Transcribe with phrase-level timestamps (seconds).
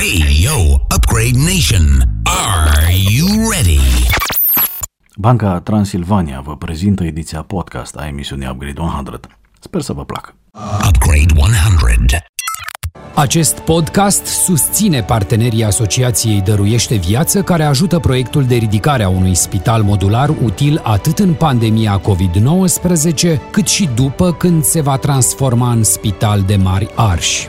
[0.00, 1.84] Hey, yo, Upgrade Nation.
[2.22, 3.80] Are you ready?
[5.16, 9.20] Banca Transilvania vă prezintă ediția podcast a emisiunii Upgrade 100.
[9.60, 10.34] Sper să vă placă.
[10.88, 12.24] Upgrade 100.
[13.14, 19.82] Acest podcast susține partenerii Asociației Dăruiește Viață, care ajută proiectul de ridicare a unui spital
[19.82, 26.42] modular util atât în pandemia COVID-19, cât și după când se va transforma în spital
[26.42, 27.48] de mari arși.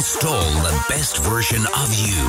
[0.00, 2.26] Install the best version of you.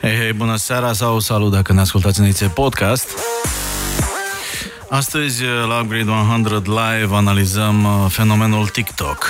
[0.00, 3.08] Hei, hei, bună seara sau salut dacă ne ascultați în ediție podcast.
[4.88, 9.28] Astăzi, la Upgrade 100 Live, analizăm uh, fenomenul TikTok.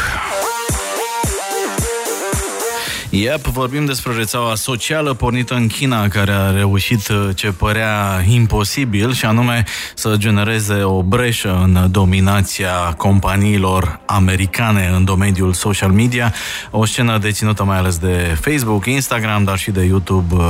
[3.11, 9.13] Yep, vorbim despre rețeaua socială pornită în China, care a reușit uh, ce părea imposibil,
[9.13, 16.35] și anume să genereze o breșă în dominația companiilor americane în domeniul social media,
[16.71, 20.43] o scenă deținută mai ales de Facebook, Instagram, dar și de YouTube uh,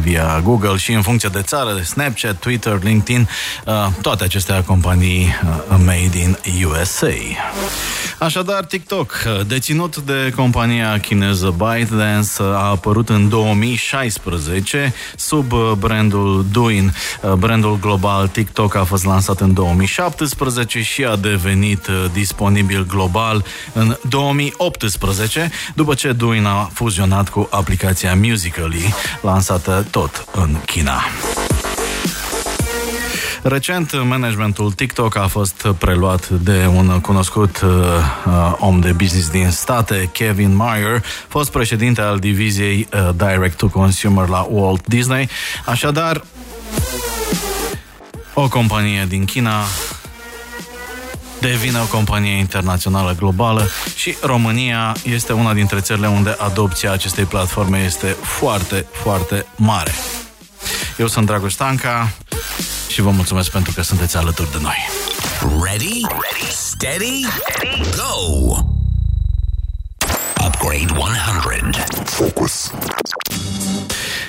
[0.00, 3.28] via Google și în funcție de țară, de Snapchat, Twitter, LinkedIn,
[3.64, 5.34] uh, toate acestea companii
[5.68, 7.12] made in USA.
[8.20, 9.12] Așadar, TikTok,
[9.46, 16.94] deținut de compania chineză ByteDance, a apărut în 2016 sub brandul Douyin.
[17.38, 25.50] Brandul global TikTok a fost lansat în 2017 și a devenit disponibil global în 2018,
[25.74, 31.02] după ce Douyin a fuzionat cu aplicația Musical.ly, lansată tot în China.
[33.42, 37.70] Recent, managementul TikTok a fost preluat de un cunoscut uh,
[38.58, 44.28] om de business din state, Kevin Mayer, fost președinte al diviziei uh, Direct to Consumer
[44.28, 45.28] la Walt Disney.
[45.64, 46.24] Așadar,
[48.34, 49.52] o companie din China
[51.40, 57.82] devine o companie internațională globală și România este una dintre țările unde adopția acestei platforme
[57.84, 59.92] este foarte, foarte mare.
[60.98, 62.12] Eu sunt Dragoș Tanca
[62.90, 64.76] și vă mulțumesc pentru că sunteți alături de noi.
[65.40, 66.00] Ready?
[66.00, 66.50] Ready?
[66.50, 67.26] Steady?
[67.48, 67.90] Steady?
[67.96, 68.56] Go!
[70.46, 71.84] Upgrade 100.
[72.04, 72.72] Focus.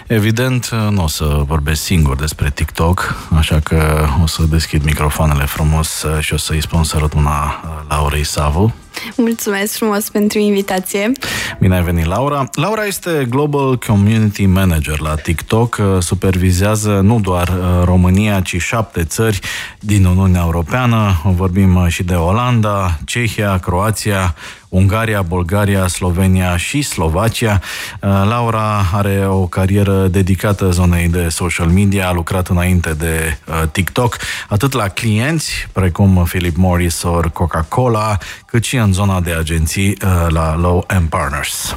[0.07, 6.05] Evident, nu o să vorbesc singur despre TikTok, așa că o să deschid microfoanele frumos
[6.19, 8.73] și o să-i spun sărătuna Laurei Savu.
[9.15, 11.11] Mulțumesc frumos pentru invitație.
[11.59, 12.49] Bine ai venit, Laura.
[12.53, 17.51] Laura este Global Community Manager la TikTok, supervizează nu doar
[17.83, 19.39] România, ci șapte țări
[19.79, 21.21] din Uniunea Europeană.
[21.23, 24.35] Vorbim și de Olanda, Cehia, Croația,
[24.69, 27.61] Ungaria, Bulgaria, Slovenia și Slovacia.
[27.99, 33.37] Laura are o carieră dedicată zonei de social media, a lucrat înainte de
[33.71, 34.17] TikTok,
[34.49, 39.97] atât la clienți, precum Philip Morris ori Coca-Cola, cât și în zona de agenții
[40.27, 41.75] la Low End Partners.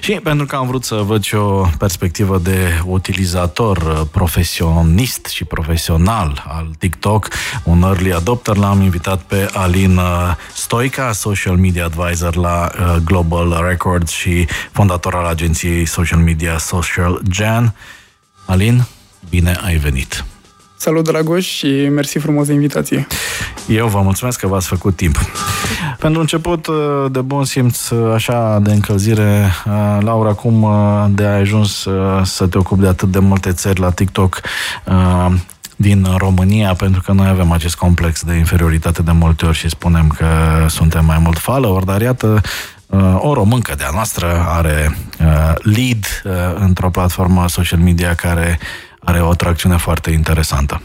[0.00, 6.44] Și pentru că am vrut să văd și o perspectivă de utilizator profesionist și profesional
[6.48, 7.28] al TikTok,
[7.62, 10.00] un early adopter, l-am invitat pe Alin
[10.54, 12.70] Stoica, social media advisor la
[13.04, 17.74] Global Records și fondator al agenției social media Social Gen.
[18.46, 18.84] Alin,
[19.28, 20.33] bine ai venit!
[20.76, 23.06] Salut, Dragoș, și mersi frumos de invitație.
[23.68, 25.18] Eu vă mulțumesc că v-ați făcut timp.
[25.98, 26.68] Pentru început,
[27.10, 29.50] de bun simț, așa de încălzire,
[30.00, 30.66] Laura, cum
[31.10, 31.86] de ai ajuns
[32.22, 34.40] să te ocupi de atât de multe țări la TikTok
[35.76, 40.08] din România, pentru că noi avem acest complex de inferioritate de multe ori și spunem
[40.08, 40.26] că
[40.68, 42.40] suntem mai mult follower, dar iată,
[43.18, 44.96] o româncă de-a noastră are
[45.62, 46.22] lead
[46.58, 48.58] într-o platformă social media care
[49.04, 50.82] are o atracțiune foarte interesantă.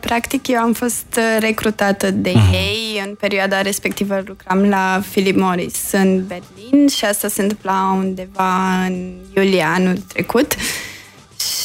[0.00, 2.52] Practic, eu am fost recrutată de uh-huh.
[2.52, 3.02] ei.
[3.06, 9.12] În perioada respectivă lucram la Philip Morris în Berlin și asta se întâmpla undeva în
[9.36, 10.54] iulie anul trecut.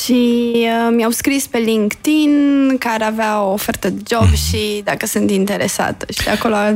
[0.04, 4.50] Și uh, mi-au scris pe LinkedIn care avea o ofertă de job uh-huh.
[4.50, 6.06] și dacă sunt interesată.
[6.12, 6.76] Și de acolo a,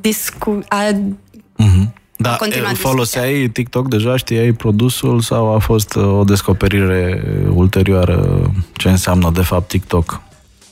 [0.00, 1.92] discu- a uh-huh.
[2.16, 2.38] Da,
[2.74, 3.50] foloseai discuția.
[3.52, 7.22] TikTok deja, știai produsul sau a fost o descoperire
[7.54, 10.20] ulterioară ce înseamnă de fapt TikTok?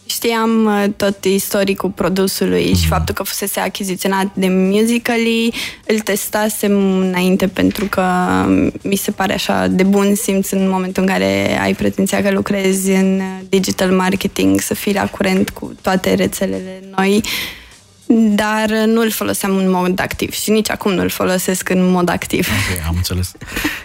[0.06, 2.81] știam uh, tot istoricul produsului mm-hmm.
[2.81, 5.55] și faptul că fusese achiziționat de Musical.ly.
[5.87, 8.05] Îl testasem înainte pentru că
[8.82, 12.91] mi se pare așa de bun simț în momentul în care ai pretenția că lucrezi
[12.91, 17.23] în digital marketing, să fii la curent cu toate rețelele noi
[18.06, 22.09] dar nu îl foloseam în mod activ și nici acum nu îl folosesc în mod
[22.09, 22.49] activ.
[22.49, 23.33] Okay, am înțeles.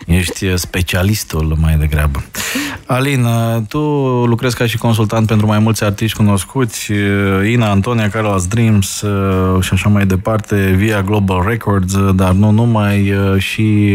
[0.06, 2.24] Ești uh, specialistul mai degrabă.
[2.86, 3.80] Alin, uh, tu
[4.26, 9.04] lucrezi ca și consultant pentru mai mulți artiști cunoscuți, uh, Ina, Antonia, Carlos Dreams
[9.60, 13.88] și așa mai departe, via Global Records, dar nu numai, și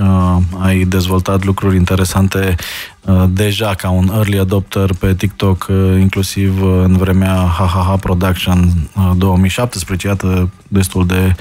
[0.00, 2.54] uh, ai dezvoltat lucruri interesante
[3.00, 8.68] uh, deja ca un early adopter pe TikTok, uh, inclusiv uh, în vremea HHH Production
[8.96, 11.34] uh, 2017, iată destul de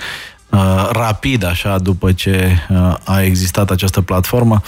[0.49, 4.61] uh, rapid așa după ce uh, a existat această platformă.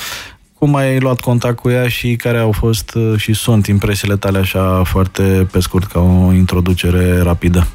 [0.57, 4.37] Cum ai luat contact cu ea și care au fost uh, și sunt impresiile tale
[4.37, 7.67] așa foarte pe scurt ca o introducere rapidă?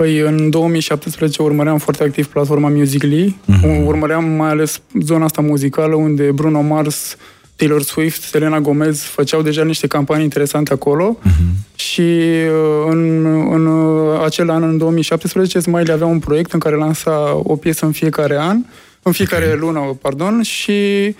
[0.00, 3.84] Păi în 2017 urmăream foarte activ platforma Musical.ly, uh-huh.
[3.84, 7.16] urmăream mai ales zona asta muzicală unde Bruno Mars,
[7.56, 11.74] Taylor Swift, Selena Gomez făceau deja niște campanii interesante acolo uh-huh.
[11.74, 16.76] și uh, în, în uh, acel an, în 2017, Smiley avea un proiect în care
[16.76, 18.56] lansa o piesă în fiecare an,
[19.02, 19.58] în fiecare okay.
[19.58, 21.14] lună, pardon, și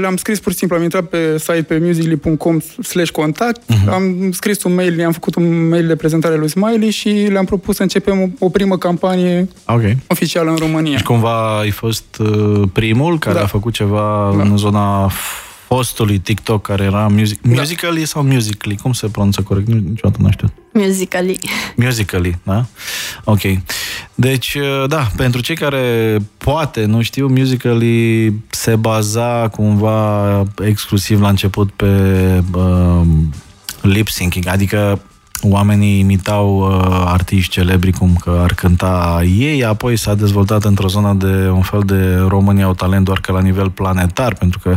[0.00, 3.88] le-am scris pur și simplu, am intrat pe site pe musically.com slash contact, uh-huh.
[3.88, 7.76] am scris un mail, i-am făcut un mail de prezentare lui Smiley și le-am propus
[7.76, 9.96] să începem o, o primă campanie okay.
[10.06, 10.96] oficială în România.
[10.96, 13.42] Și cumva ai fost uh, primul care da.
[13.42, 14.42] a făcut ceva da.
[14.42, 15.10] în zona
[15.66, 17.54] fostului TikTok care era music, da.
[17.54, 18.76] Musical.ly sau Musically?
[18.82, 19.66] Cum se pronunță corect?
[19.66, 20.52] Niciodată nu știu.
[20.72, 21.38] Musically.
[21.76, 22.64] Musically, da?
[23.24, 23.40] Ok.
[24.18, 31.28] Deci, uh, da, pentru cei care poate nu știu, Musically se baza cumva exclusiv la
[31.28, 31.86] început pe
[32.54, 33.00] uh,
[33.80, 35.00] lip syncing, adică
[35.42, 41.14] oamenii imitau uh, artiști celebri cum că ar cânta ei, apoi s-a dezvoltat într-o zonă
[41.14, 44.76] de un fel de România au talent doar că la nivel planetar, pentru că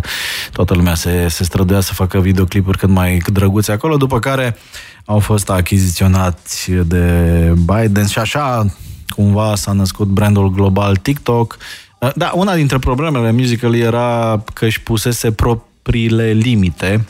[0.51, 4.57] toată lumea se, se străduia să facă videoclipuri cât mai drăguțe acolo, după care
[5.05, 8.65] au fost achiziționați de Biden și așa
[9.09, 11.57] cumva s-a născut brandul global TikTok.
[11.99, 17.05] Uh, da, una dintre problemele musical era că își pusese propriile limite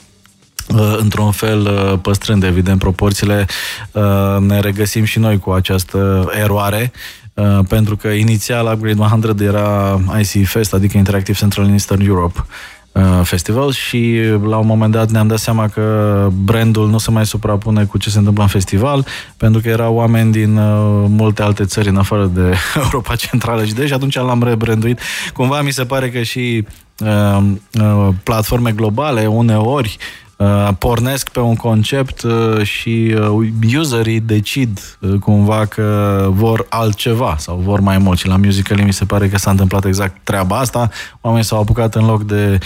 [0.76, 3.46] Uh, într-un fel uh, păstrând evident proporțiile,
[3.92, 6.92] uh, ne regăsim și noi cu această eroare,
[7.68, 12.46] pentru că inițial Upgrade 100 era IC Fest, adică Interactive Central and Eastern Europe
[13.24, 17.84] Festival și la un moment dat ne-am dat seama că brandul nu se mai suprapune
[17.84, 19.06] cu ce se întâmplă în festival,
[19.38, 20.54] pentru că erau oameni din
[21.08, 22.54] multe alte țări în afară de
[22.84, 25.00] Europa Centrală și de și atunci l-am rebranduit.
[25.34, 26.66] Cumva mi se pare că și
[27.00, 27.44] uh,
[27.82, 30.29] uh, platforme globale uneori Uh,
[30.78, 37.80] pornesc pe un concept uh, și uh, userii decid cumva că vor altceva sau vor
[37.80, 38.20] mai mult.
[38.20, 40.90] Și la Musical.ly mi se pare că s-a întâmplat exact treaba asta.
[41.22, 42.58] Oamenii s-au apucat în loc de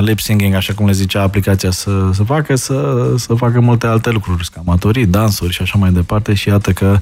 [0.00, 4.10] lip singing, așa cum le zicea aplicația să, să facă, să, să facă multe alte
[4.10, 6.98] lucruri, scamatorii, dansuri și așa mai departe și iată că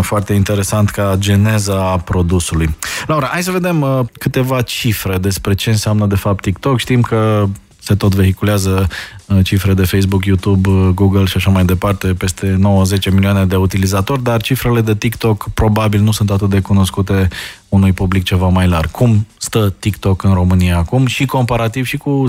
[0.00, 2.76] foarte interesant ca geneza produsului.
[3.06, 6.78] Laura, hai să vedem câteva cifre despre ce înseamnă de fapt TikTok.
[6.78, 7.46] Știm că
[7.84, 8.88] se tot vehiculează
[9.26, 13.56] uh, cifre de Facebook, YouTube, uh, Google și așa mai departe, peste 90 milioane de
[13.56, 17.28] utilizatori, dar cifrele de TikTok probabil nu sunt atât de cunoscute
[17.68, 18.90] unui public ceva mai larg.
[18.90, 22.24] Cum stă TikTok în România acum și comparativ și cu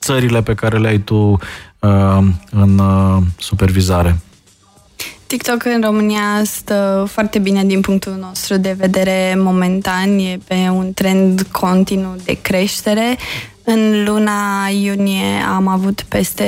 [0.00, 1.38] țările pe care le ai tu
[1.78, 4.18] uh, în uh, supervizare?
[5.26, 10.92] TikTok în România stă foarte bine din punctul nostru de vedere momentan, e pe un
[10.92, 13.16] trend continuu de creștere.
[13.64, 16.44] În luna iunie am avut peste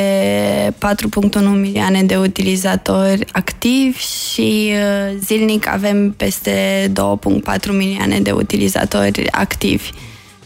[0.79, 9.91] 4.1 milioane de utilizatori activi și uh, zilnic avem peste 2.4 milioane de utilizatori activi.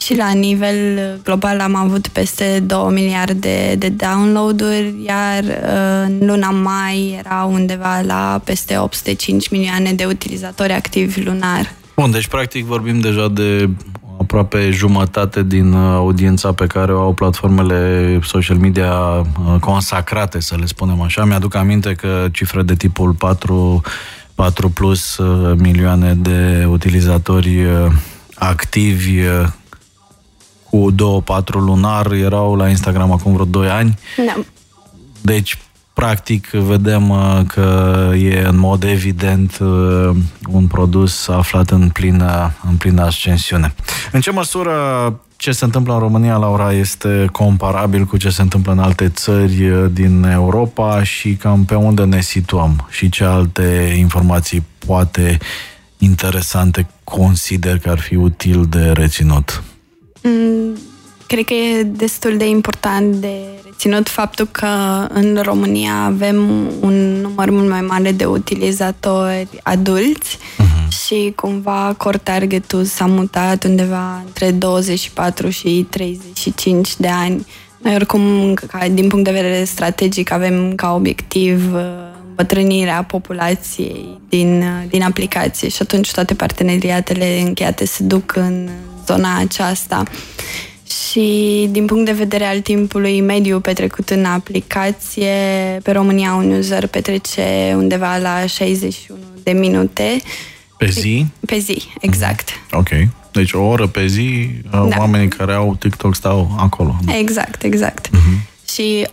[0.00, 6.50] Și la nivel global am avut peste 2 miliarde de downloaduri, iar uh, în luna
[6.50, 11.72] mai era undeva la peste 805 milioane de utilizatori activi lunar.
[11.96, 13.68] Bun, deci practic vorbim deja de
[14.20, 20.56] aproape jumătate din uh, audiența pe care o au platformele social media uh, consacrate, să
[20.58, 21.24] le spunem așa.
[21.24, 23.80] Mi-aduc aminte că cifre de tipul 4,
[24.34, 27.66] 4 plus uh, milioane de utilizatori
[28.34, 29.22] activi
[30.70, 30.94] cu 2-4
[31.52, 33.98] lunar erau la Instagram acum vreo 2 ani.
[34.16, 34.34] Da.
[35.20, 35.58] Deci
[35.96, 40.10] practic vedem uh, că e în mod evident uh,
[40.48, 43.74] un produs aflat în plină, în plină ascensiune.
[44.12, 44.72] În ce măsură
[45.36, 49.68] ce se întâmplă în România, Laura, este comparabil cu ce se întâmplă în alte țări
[49.68, 55.38] uh, din Europa și cam pe unde ne situăm și ce alte informații poate
[55.98, 59.62] interesante consider că ar fi util de reținut?
[61.26, 64.66] Mm, cred că e destul de important de ținut faptul că
[65.08, 66.36] în România avem
[66.80, 70.88] un număr mult mai mare de utilizatori adulți uh-huh.
[71.04, 77.46] și cumva core target-ul s-a mutat undeva între 24 și 35 de ani.
[77.78, 81.80] Noi oricum, ca, din punct de vedere strategic, avem ca obiectiv uh,
[82.28, 88.68] îmbătrânirea populației din, uh, din aplicație și atunci toate parteneriatele încheiate se duc în
[89.06, 90.02] zona aceasta
[90.90, 95.32] și din punct de vedere al timpului mediu petrecut în aplicație,
[95.82, 100.20] pe România un user petrece undeva la 61 de minute.
[100.78, 101.26] Pe zi?
[101.46, 102.48] Pe zi, exact.
[102.72, 102.78] Mm.
[102.78, 102.88] Ok.
[103.32, 104.96] Deci o oră pe zi, uh, da.
[104.98, 106.96] oamenii care au TikTok stau acolo.
[107.18, 108.08] Exact, exact.
[108.08, 108.54] Uh-huh.
[108.72, 109.06] Și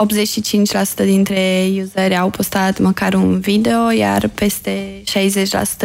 [1.02, 5.04] 85% dintre useri au postat măcar un video, iar peste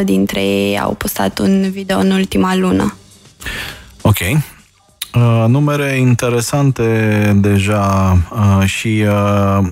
[0.00, 2.96] 60% dintre ei au postat un video în ultima lună.
[4.02, 4.18] Ok.
[5.18, 9.66] Uh, numere interesante deja uh, și uh,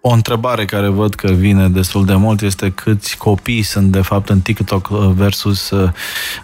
[0.00, 4.28] o întrebare care văd că vine destul de mult este câți copii sunt de fapt
[4.28, 5.72] în TikTok versus,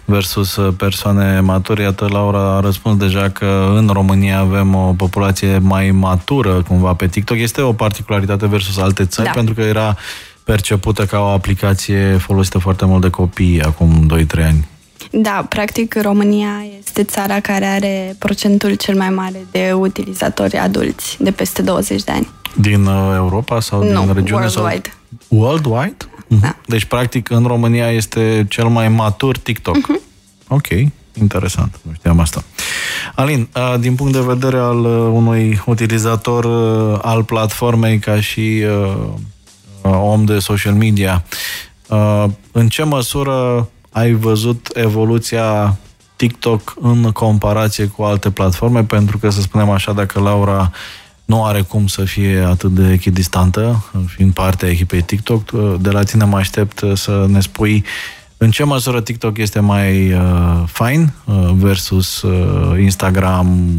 [0.05, 1.81] versus persoane mature.
[1.81, 7.07] Iată, Laura a răspuns deja că în România avem o populație mai matură cumva pe
[7.07, 7.37] TikTok.
[7.37, 9.33] Este o particularitate versus alte țări da.
[9.33, 9.95] pentru că era
[10.43, 14.07] percepută ca o aplicație folosită foarte mult de copii acum
[14.39, 14.67] 2-3 ani.
[15.11, 21.31] Da, practic România este țara care are procentul cel mai mare de utilizatori adulți de
[21.31, 22.27] peste 20 de ani.
[22.55, 24.45] Din uh, Europa sau nu, din regiune?
[24.45, 24.93] worldwide.
[25.29, 25.37] Sau...
[25.39, 25.97] Worldwide?
[25.97, 26.39] Uh-huh.
[26.41, 26.55] Da.
[26.65, 29.77] Deci, practic, în România este cel mai matur TikTok.
[29.77, 30.01] Uh-huh.
[30.47, 30.67] Ok,
[31.19, 31.79] interesant.
[31.81, 32.43] Nu știam asta.
[33.15, 36.45] Alin, uh, din punct de vedere al uh, unui utilizator
[37.01, 38.63] al platformei ca și
[39.81, 41.23] om de social media,
[42.51, 45.77] în ce măsură ai văzut evoluția
[46.15, 48.83] TikTok în comparație cu alte platforme?
[48.83, 50.71] Pentru că, să spunem așa, dacă Laura
[51.25, 55.51] nu are cum să fie atât de echidistantă, fiind parte a echipei TikTok,
[55.81, 57.83] de la tine mă aștept să ne spui
[58.39, 63.69] în ce măsură TikTok este mai uh, fine uh, versus uh, Instagram,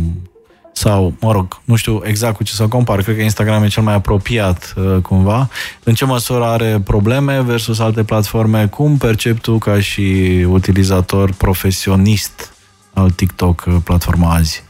[0.78, 3.82] sau, mă rog, nu știu exact cu ce să compar, cred că Instagram e cel
[3.82, 5.48] mai apropiat uh, cumva.
[5.84, 8.66] În ce măsură are probleme versus alte platforme?
[8.66, 10.02] Cum percepi tu ca și
[10.48, 12.52] utilizator profesionist
[12.92, 14.64] al TikTok uh, platforma azi?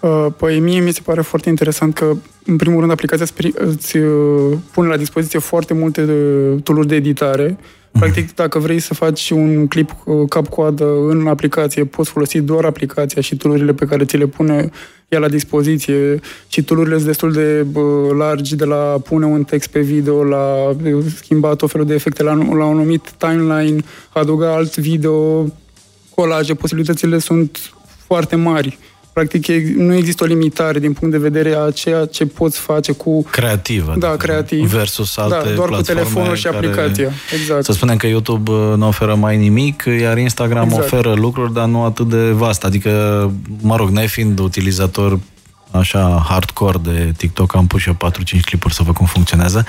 [0.00, 2.12] Uh, păi mie mi se pare foarte interesant că,
[2.46, 3.98] în primul rând, aplicația îți
[4.70, 6.06] pune la dispoziție foarte multe
[6.62, 7.58] tool de editare.
[7.90, 7.98] Mhm.
[7.98, 9.90] Practic, dacă vrei să faci un clip
[10.28, 14.70] cap-coadă în aplicație, poți folosi doar aplicația și tool pe care ți le pune
[15.12, 16.20] ea la dispoziție.
[16.48, 20.76] Și tool sunt destul de bă, largi de la pune un text pe video, la
[21.16, 22.22] schimba tot felul de efecte.
[22.22, 25.46] La, la un anumit timeline, adăuga alt video,
[26.14, 27.58] colaje, posibilitățile sunt
[28.06, 28.78] foarte mari.
[29.12, 33.22] Practic nu există o limitare din punct de vedere a ceea ce poți face cu...
[33.30, 33.94] Creativă.
[33.98, 34.72] Da, creativ.
[34.72, 37.10] Versus alte da, doar cu telefonul și aplicația.
[37.40, 37.64] Exact.
[37.64, 40.82] Să spunem că YouTube uh, nu oferă mai nimic, iar Instagram exact.
[40.82, 42.64] oferă lucruri, dar nu atât de vast.
[42.64, 42.90] Adică,
[43.60, 45.18] mă rog, nefiind utilizator
[45.70, 49.64] așa hardcore de TikTok, am pus și eu 4-5 clipuri să văd cum funcționează.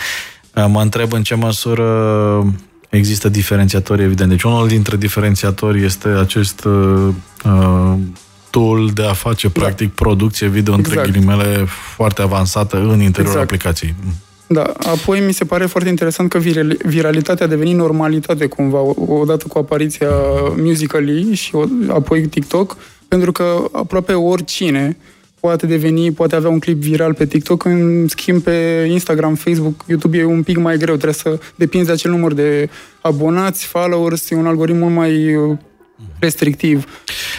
[0.55, 1.87] Uh, mă întreb în ce măsură
[2.89, 4.29] există diferențiatori, evident.
[4.29, 7.13] Deci unul dintre diferențiatori este acest uh,
[8.53, 9.59] uh tool de a face, da.
[9.59, 10.95] practic, producție video, exact.
[10.95, 13.43] între ghilimele, foarte avansată în interiorul exact.
[13.43, 13.95] aplicației.
[14.47, 16.37] Da, apoi mi se pare foarte interesant că
[16.85, 20.09] viralitatea a devenit normalitate cumva, odată cu apariția
[20.57, 21.51] Musical.ly și
[21.87, 24.97] apoi TikTok, pentru că aproape oricine
[25.39, 30.17] poate deveni, poate avea un clip viral pe TikTok, în schimb pe Instagram, Facebook, YouTube
[30.17, 32.69] e un pic mai greu, trebuie să depinzi de acel număr de
[33.01, 35.35] abonați, followers, e un algoritm mult mai
[36.19, 36.85] restrictiv.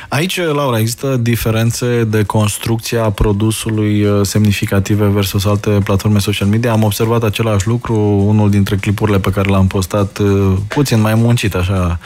[0.09, 6.73] Aici, Laura, există diferențe de construcție a produsului uh, semnificative versus alte platforme social media.
[6.73, 7.95] Am observat același lucru,
[8.27, 11.99] unul dintre clipurile pe care l-am postat uh, puțin mai muncit, așa,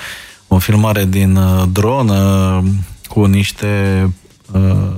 [0.48, 2.62] o filmare din uh, dronă
[3.08, 4.27] cu niște uh,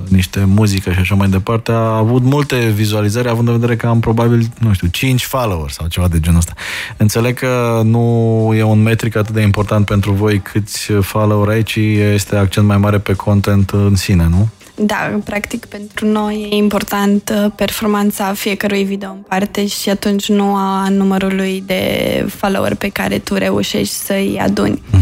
[0.07, 3.99] niște muzică și așa mai departe, a avut multe vizualizări, având în vedere că am
[3.99, 6.53] probabil, nu știu, 5 followers sau ceva de genul ăsta.
[6.97, 11.75] Înțeleg că nu e un metric atât de important pentru voi câți follower ai, ci
[12.13, 14.47] este accent mai mare pe content în sine, nu?
[14.75, 20.55] Da, practic pentru noi e important uh, performanța fiecărui video în parte și atunci nu
[20.55, 24.81] a numărului de follower pe care tu reușești să-i aduni.
[24.81, 25.00] Uh-huh.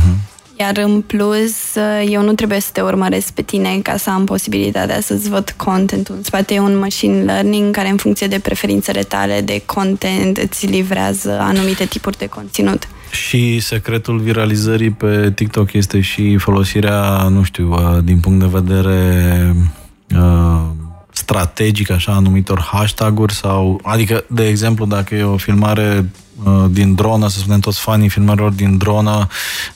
[0.59, 4.25] Iar în plus, uh, eu nu trebuie să te urmăresc pe tine ca să am
[4.25, 6.15] posibilitatea să-ți văd contentul.
[6.15, 10.65] În spate e un machine learning care în funcție de preferințele tale de content îți
[10.65, 12.87] livrează anumite tipuri de conținut.
[13.11, 19.55] Și secretul viralizării pe TikTok este și folosirea, nu știu, uh, din punct de vedere
[20.15, 20.61] uh,
[21.19, 26.09] strategic, așa, anumitor hashtag-uri sau, adică, de exemplu, dacă e o filmare
[26.43, 29.27] uh, din dronă, să spunem toți fanii filmărilor din dronă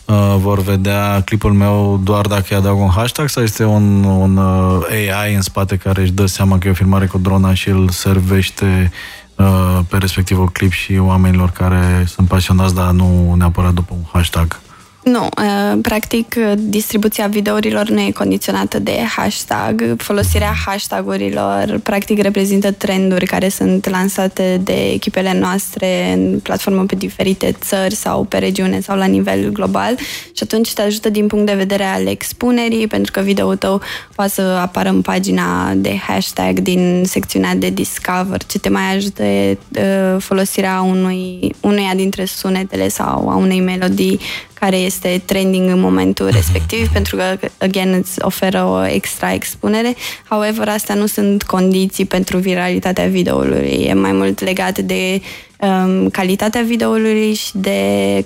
[0.05, 4.37] uh, vor vedea clipul meu doar dacă îi adaug un hashtag sau este un, un
[4.37, 7.69] uh, AI în spate care își dă seama că e o filmare cu drona și
[7.69, 8.91] îl servește
[9.35, 14.61] uh, pe respectivul clip și oamenilor care sunt pasionați, dar nu neapărat după un hashtag.
[15.03, 19.95] Nu, uh, practic distribuția videourilor nu e condiționată de hashtag.
[19.97, 27.55] Folosirea hashtagurilor practic reprezintă trenduri care sunt lansate de echipele noastre în platformă pe diferite
[27.59, 29.95] țări sau pe regiune sau la nivel global
[30.33, 33.81] și atunci te ajută din punct de vedere al expunerii pentru că videoul tău
[34.15, 38.43] poate să apară în pagina de hashtag din secțiunea de Discover.
[38.43, 44.19] Ce te mai ajută e uh, folosirea unui, unuia dintre sunetele sau a unei melodii
[44.63, 46.35] care este trending în momentul mhm.
[46.35, 49.95] respectiv, pentru că, again, îți oferă o extra expunere.
[50.29, 53.85] However, astea nu sunt condiții pentru viralitatea videoului.
[53.87, 55.21] E mai mult legat de
[55.63, 57.79] um, calitatea videoului și de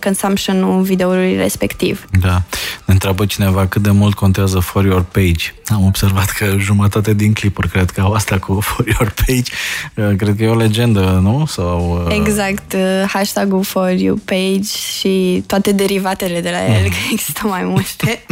[0.03, 2.06] consumption-ul videoului respectiv.
[2.20, 2.41] Da.
[2.86, 5.53] Ne întreabă cineva cât de mult contează for your page.
[5.65, 9.51] Am observat că jumătate din clipuri cred că au asta cu for your page.
[9.96, 11.46] Uh, cred că e o legendă, nu?
[11.46, 12.15] Sau, uh...
[12.15, 12.74] Exact.
[12.74, 14.67] Uh, hashtag-ul for your page
[14.98, 16.89] și toate derivatele de la el, mm.
[16.89, 18.22] că există mai multe.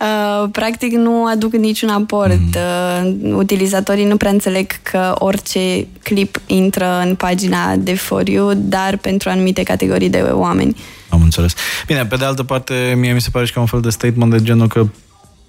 [0.00, 2.38] Uh, practic nu aduc niciun aport.
[2.38, 3.30] Mm.
[3.30, 8.96] Uh, utilizatorii nu prea înțeleg că orice clip intră în pagina de for you dar
[8.96, 10.76] pentru anumite categorii de oameni.
[11.08, 11.54] Am înțeles.
[11.86, 14.30] Bine, pe de altă parte, mie mi se pare și ca un fel de statement
[14.30, 14.86] de genul că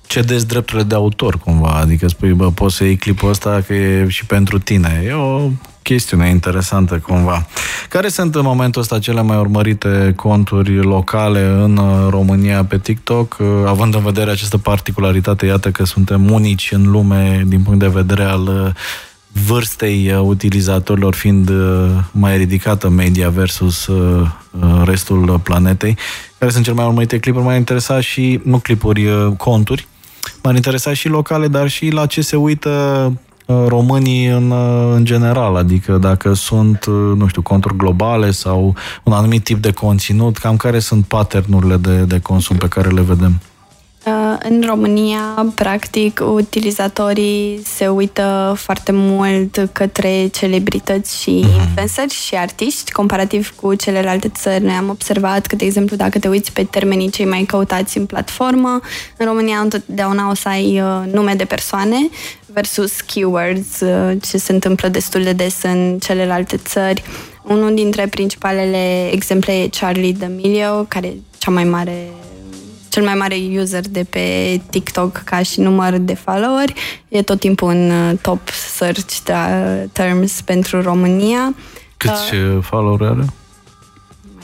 [0.07, 4.07] cedezi drepturile de autor cumva, adică spui, bă, poți să iei clipul ăsta că e
[4.07, 5.03] și pentru tine.
[5.07, 5.49] E o
[5.81, 7.47] chestiune interesantă cumva.
[7.89, 13.95] Care sunt în momentul ăsta cele mai urmărite conturi locale în România pe TikTok, având
[13.95, 18.75] în vedere această particularitate, iată că suntem unici în lume din punct de vedere al
[19.44, 24.28] vârstei uh, utilizatorilor fiind uh, mai ridicată media versus uh,
[24.84, 25.98] restul planetei,
[26.38, 29.88] care sunt cele mai urmărite clipuri, m-ar interesa și, nu clipuri, conturi,
[30.43, 33.13] m-ar interesa și locale, dar și la ce se uită
[33.67, 34.52] românii în,
[34.93, 40.38] în general, adică dacă sunt, nu știu, conturi globale sau un anumit tip de conținut,
[40.38, 43.41] cam care sunt paternurile de, de consum pe care le vedem.
[44.06, 51.60] Uh, în România, practic, utilizatorii se uită foarte mult către celebrități și mhm.
[51.60, 54.63] influenceri și artiști, comparativ cu celelalte țări.
[54.63, 58.06] Noi am observat că, de exemplu, dacă te uiți pe termenii cei mai căutați în
[58.06, 58.80] platformă,
[59.18, 62.10] în România întotdeauna o să ai uh, nume de persoane
[62.46, 67.04] versus keywords, uh, ce se întâmplă destul de des în celelalte țări.
[67.44, 72.10] Unul dintre principalele exemple e Charlie D'Amelio, care e cea mai mare
[72.95, 76.73] cel mai mare user de pe TikTok ca și număr de followeri.
[77.08, 79.17] E tot timpul în uh, top search
[79.91, 81.55] terms pentru România.
[81.97, 83.25] Câți uh, follower are?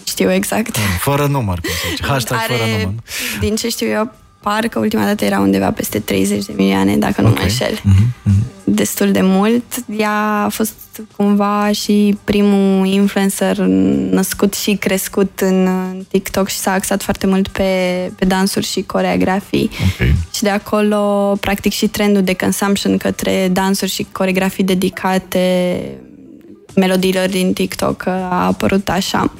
[0.03, 0.77] Știu exact.
[0.99, 2.03] Fără număr, cum se zice.
[2.03, 2.93] Hashtag are, fără număr.
[3.39, 7.25] Din ce știu eu, parcă ultima dată era undeva peste 30 de milioane, dacă okay.
[7.25, 7.77] nu mă înșel.
[7.77, 8.50] Mm-hmm.
[8.71, 8.75] Mm-hmm.
[8.75, 9.63] Destul de mult.
[9.97, 10.73] Ea a fost
[11.15, 15.67] cumva și primul influencer născut și crescut în
[16.07, 19.69] TikTok și s-a axat foarte mult pe, pe dansuri și coreografii.
[19.93, 20.15] Okay.
[20.33, 25.79] Și de acolo, practic, și trendul de consumption către dansuri și coreografii dedicate
[26.75, 29.31] melodiilor din TikTok a apărut așa.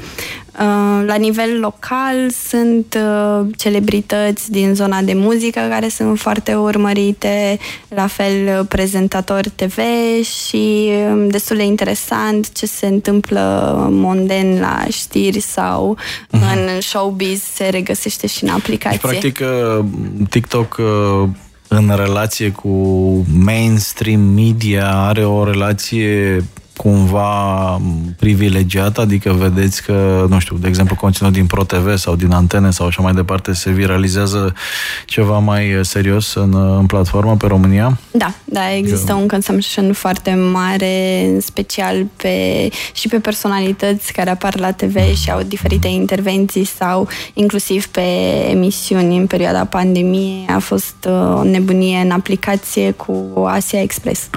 [0.60, 7.60] Uh, la nivel local sunt uh, celebrități din zona de muzică care sunt foarte urmărite,
[7.88, 9.78] la fel uh, prezentatori TV
[10.24, 13.40] și um, destul de interesant ce se întâmplă
[13.92, 16.40] monden la știri sau uh-huh.
[16.40, 19.00] în showbiz se regăsește și în aplicație.
[19.02, 19.44] Deci, practic,
[20.30, 20.80] TikTok
[21.68, 22.70] în relație cu
[23.44, 26.44] mainstream media are o relație
[26.78, 27.82] cumva
[28.18, 32.88] privilegiat, adică vedeți că, nu știu, de exemplu, conținut din ProTV sau din antene sau
[32.88, 34.54] așa mai departe se viralizează
[35.06, 37.98] ceva mai serios în, în platformă pe România?
[38.12, 44.60] Da, da, există un consumption foarte mare, în special pe, și pe personalități care apar
[44.60, 48.02] la TV și au diferite intervenții sau inclusiv pe
[48.50, 50.46] emisiuni în perioada pandemiei.
[50.56, 54.30] A fost uh, o nebunie în aplicație cu Asia Express.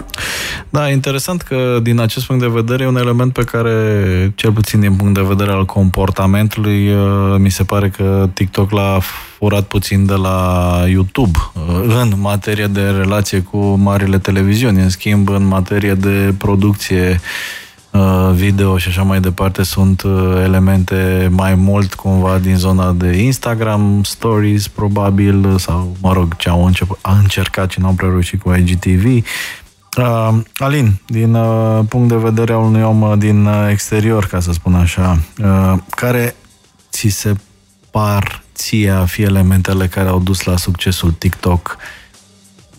[0.74, 4.80] Da, interesant că din acest punct de vedere e un element pe care, cel puțin
[4.80, 8.98] din punct de vedere al comportamentului, uh, mi se pare că TikTok l-a
[9.38, 14.80] furat puțin de la YouTube uh, în materie de relație cu marile televiziuni.
[14.80, 17.20] În schimb, în materie de producție
[17.90, 20.02] uh, video și așa mai departe sunt
[20.44, 26.70] elemente mai mult cumva din zona de Instagram Stories probabil sau mă rog ce au
[27.20, 29.24] încercat și n-au prea reușit cu IGTV
[29.96, 34.40] Uh, Alin, din uh, punct de vedere al unui om uh, din uh, exterior, ca
[34.40, 36.36] să spun așa, uh, care
[36.90, 37.34] ți se
[37.90, 41.76] par ție a fi elementele care au dus la succesul TikTok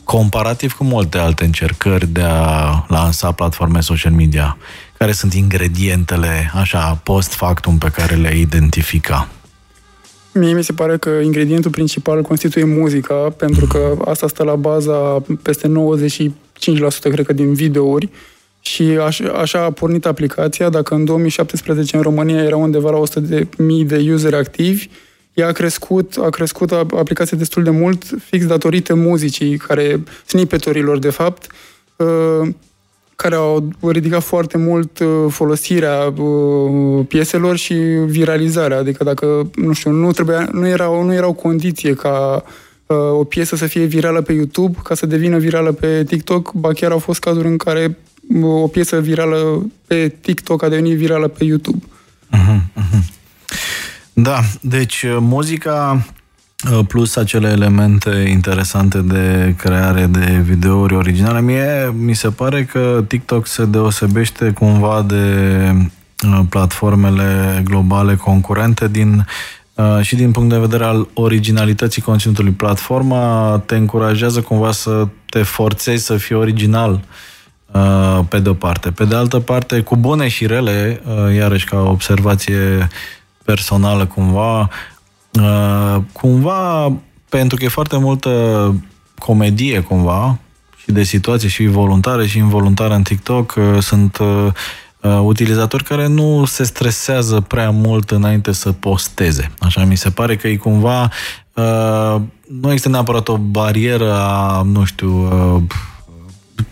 [0.03, 4.57] comparativ cu multe alte încercări de a lansa platforme social media?
[4.97, 9.27] Care sunt ingredientele, așa, post-factum pe care le-ai identifica?
[10.33, 15.23] Mie mi se pare că ingredientul principal constituie muzica, pentru că asta stă la baza
[15.41, 15.67] peste
[16.59, 18.09] 95% cred că din videouri
[18.59, 20.69] și așa, așa a pornit aplicația.
[20.69, 24.87] Dacă în 2017 în România era undeva la 100 de mii de useri activi,
[25.33, 31.09] ea a crescut, a crescut aplicația destul de mult, fix datorită muzicii, care, snippeturilor de
[31.09, 31.47] fapt,
[31.95, 32.49] uh,
[33.15, 37.73] care au ridicat foarte mult uh, folosirea uh, pieselor și
[38.05, 38.77] viralizarea.
[38.77, 42.51] Adică dacă, nu știu, nu, trebuia, nu, era, nu era o condiție ca uh,
[42.93, 46.91] o piesă să fie virală pe YouTube ca să devină virală pe TikTok, ba chiar
[46.91, 47.97] au fost cazuri în care
[48.41, 51.85] o piesă virală pe TikTok a devenit virală pe YouTube.
[52.31, 53.13] Uh-huh, uh-huh.
[54.13, 56.05] Da, deci muzica
[56.71, 61.41] Uh, plus acele elemente interesante de creare de videouri originale.
[61.41, 65.15] Mie mi se pare că TikTok se deosebește cumva de
[66.27, 69.25] uh, platformele globale concurente din uh,
[70.01, 72.51] și din punct de vedere al originalității conținutului.
[72.51, 77.03] Platforma te încurajează cumva să te forțezi să fii original
[78.29, 78.91] pe de o parte.
[78.91, 81.01] Pe de altă parte, cu bune și rele,
[81.35, 82.87] iarăși ca observație
[83.43, 84.69] personală cumva,
[85.41, 86.91] Uh, cumva,
[87.29, 88.75] pentru că e foarte multă
[89.17, 90.37] comedie cumva
[90.77, 94.53] și de situație și voluntare și involuntară în TikTok, uh, sunt uh, uh,
[95.07, 99.51] utilizatori care nu se stresează prea mult înainte să posteze.
[99.59, 101.11] Așa mi se pare că e cumva
[101.53, 105.27] uh, nu există neapărat o barieră a, nu știu,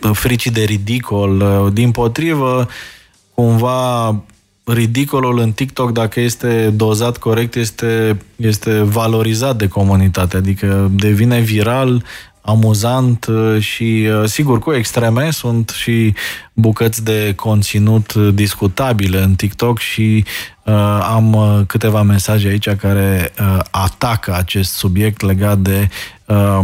[0.02, 2.68] uh, fricii de ridicol, uh, din potrivă,
[3.34, 4.14] cumva
[4.64, 12.04] ridicolul în TikTok, dacă este dozat corect, este, este valorizat de comunitate, adică devine viral,
[12.44, 16.14] amuzant uh, și, uh, sigur, cu extreme sunt și
[16.52, 20.24] bucăți de conținut discutabile în TikTok și
[20.64, 25.88] uh, am uh, câteva mesaje aici care uh, atacă acest subiect legat de
[26.24, 26.60] uh,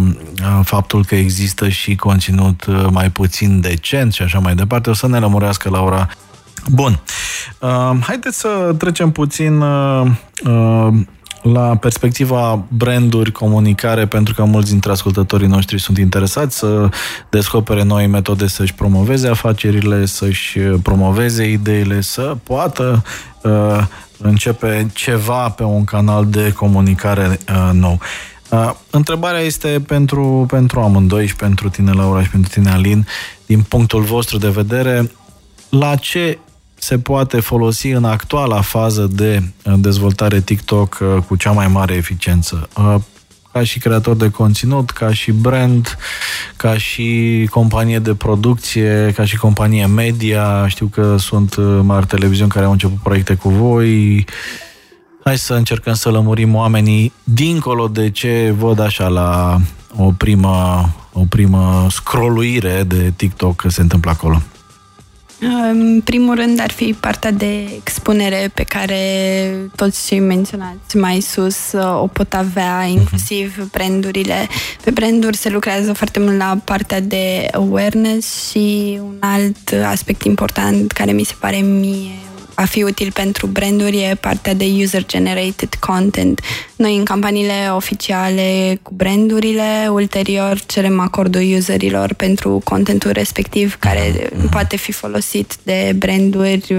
[0.62, 4.90] faptul că există și conținut mai puțin decent și așa mai departe.
[4.90, 6.09] O să ne lămurească la ora
[6.69, 7.01] Bun.
[7.59, 10.07] Uh, haideți să trecem puțin uh,
[10.45, 10.95] uh,
[11.42, 16.88] la perspectiva branduri, comunicare, pentru că mulți dintre ascultătorii noștri sunt interesați să
[17.29, 23.05] descopere noi metode să-și promoveze afacerile, să-și promoveze ideile, să poată
[23.42, 23.85] uh,
[24.18, 27.98] începe ceva pe un canal de comunicare uh, nou.
[28.50, 33.07] Uh, întrebarea este pentru, pentru amândoi și pentru tine, Laura, și pentru tine, Alin,
[33.46, 35.11] din punctul vostru de vedere,
[35.68, 36.38] la ce
[36.81, 41.95] se poate folosi în actuala fază de uh, dezvoltare TikTok uh, cu cea mai mare
[41.95, 42.69] eficiență.
[42.77, 42.95] Uh,
[43.53, 45.97] ca și creator de conținut, ca și brand,
[46.57, 50.69] ca și companie de producție, ca și companie media.
[50.69, 54.25] Știu că sunt mari televiziuni care au început proiecte cu voi.
[55.25, 59.61] Hai să încercăm să lămurim oamenii dincolo de ce văd așa la
[59.97, 64.43] o primă, o primă scrolluire de TikTok că se întâmplă acolo.
[65.40, 68.98] În primul rând ar fi partea de expunere pe care
[69.76, 72.98] toți cei menționați mai sus o pot avea, mhm.
[72.98, 74.48] inclusiv brandurile.
[74.85, 80.92] Pe branduri se lucrează foarte mult la partea de awareness și un alt aspect important
[80.92, 82.11] care mi se pare mie
[82.61, 86.40] a fi util pentru branduri e partea de user-generated content.
[86.77, 94.77] Noi în campaniile oficiale cu brandurile, ulterior cerem acordul userilor pentru contentul respectiv care poate
[94.77, 96.75] fi folosit de branduri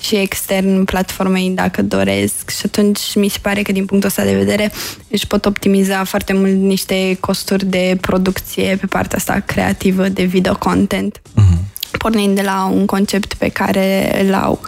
[0.00, 4.36] și extern platformei dacă doresc și atunci mi se pare că din punctul ăsta de
[4.36, 4.72] vedere
[5.08, 10.56] își pot optimiza foarte mult niște costuri de producție pe partea asta creativă de video
[10.56, 11.20] content.
[11.20, 11.70] Uh-huh
[12.02, 14.60] pornind de la un concept pe care îl au.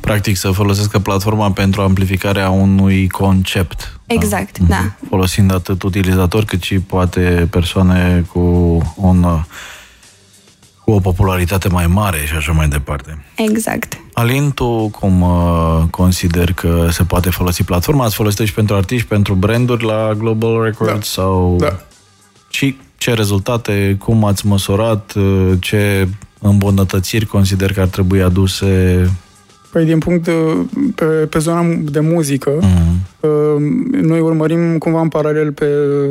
[0.00, 4.00] Practic să folosească platforma pentru amplificarea unui concept.
[4.06, 4.66] Exact, da.
[4.66, 5.06] da.
[5.08, 8.40] Folosind atât utilizatori cât și poate persoane cu
[8.96, 9.26] un
[10.84, 13.24] cu o popularitate mai mare și așa mai departe.
[13.36, 13.98] Exact.
[14.12, 18.04] Alin, tu cum uh, consider că se poate folosi platforma?
[18.04, 20.92] Ați folosit și pentru artiști, pentru branduri la Global Records?
[20.92, 21.00] Da.
[21.02, 21.56] Sau...
[21.60, 21.80] da.
[22.50, 26.08] Și ce rezultate, cum ați măsurat, uh, ce
[26.40, 29.10] îmbunătățiri consider că ar trebui aduse?
[29.72, 30.32] Păi din punct de,
[30.94, 33.20] pe, pe zona de muzică, uh-huh.
[33.90, 35.66] noi urmărim cumva în paralel pe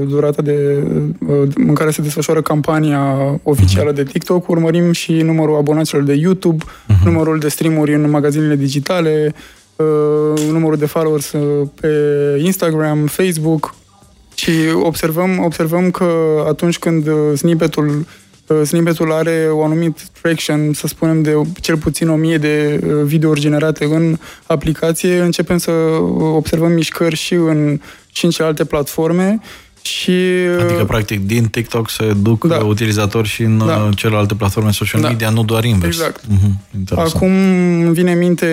[0.07, 0.83] durata de,
[1.27, 3.95] uh, în care se desfășoară campania oficială uh-huh.
[3.95, 7.03] de TikTok, urmărim și numărul abonaților de YouTube, uh-huh.
[7.03, 9.33] numărul de streamuri în magazinele digitale,
[10.51, 11.33] numărul de followers
[11.81, 11.89] pe
[12.43, 13.75] Instagram, Facebook,
[14.35, 14.51] și
[14.83, 16.05] observăm, observăm că
[16.47, 18.05] atunci când uh, snippetul uh,
[18.63, 23.39] snippetul are o anumit traction, să spunem, de cel puțin o mie de uh, videouri
[23.39, 25.71] generate în aplicație, începem să
[26.19, 27.79] observăm mișcări și în,
[28.11, 29.39] și în celelalte platforme
[29.81, 30.11] și,
[30.59, 32.55] adică, practic, din TikTok se duc da.
[32.55, 33.89] utilizatori și în da.
[33.95, 35.07] celelalte platforme social da.
[35.07, 35.97] media, nu doar invers.
[35.97, 36.21] Exact.
[36.21, 36.95] Uh-huh.
[36.95, 37.31] Acum
[37.91, 38.47] vine în minte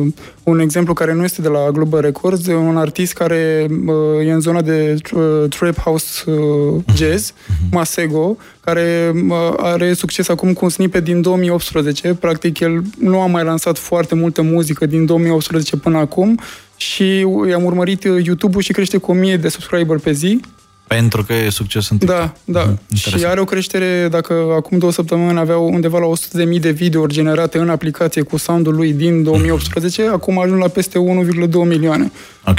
[0.00, 0.06] uh,
[0.42, 4.40] un exemplu care nu este de la Global Records, un artist care uh, e în
[4.40, 7.70] zona de uh, trap house uh, jazz, uh-huh.
[7.70, 12.14] Masego, care uh, are succes acum cu un snippet din 2018.
[12.14, 16.40] Practic, el nu a mai lansat foarte multă muzică din 2018 până acum
[16.82, 20.40] și i-am urmărit uh, YouTube-ul și crește cu 1000 de subscriber pe zi.
[20.86, 22.16] Pentru că e succes în TikTok.
[22.16, 22.64] Da, da.
[22.64, 26.06] Mm, și are o creștere, dacă acum două săptămâni aveau undeva la
[26.54, 30.12] 100.000 de videouri generate în aplicație cu soundul lui din 2018, mm.
[30.12, 32.12] acum ajung la peste 1,2 milioane.
[32.46, 32.58] Ok.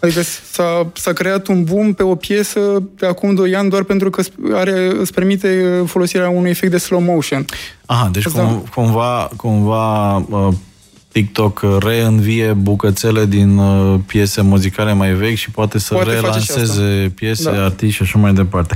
[0.00, 0.20] Adică
[0.50, 4.22] s-a, s-a creat un boom pe o piesă de acum 2 ani doar pentru că
[4.52, 7.44] are, îți permite folosirea unui efect de slow motion.
[7.86, 10.48] Aha, deci cum, cumva, cumva uh,
[11.12, 17.50] TikTok reînvie bucățele din uh, piese muzicale mai vechi și poate să poate relanseze piese,
[17.50, 17.64] da.
[17.64, 18.74] artiști și așa mai departe.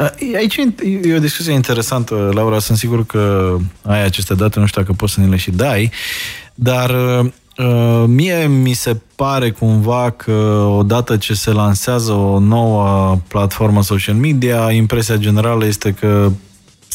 [0.00, 0.56] Uh, aici
[1.02, 5.12] e o discuție interesantă, Laura, sunt sigur că ai aceste date, nu știu dacă poți
[5.12, 5.90] să ne le și dai,
[6.54, 6.90] dar
[7.56, 14.14] uh, mie mi se pare cumva că odată ce se lansează o nouă platformă social
[14.14, 16.30] media, impresia generală este că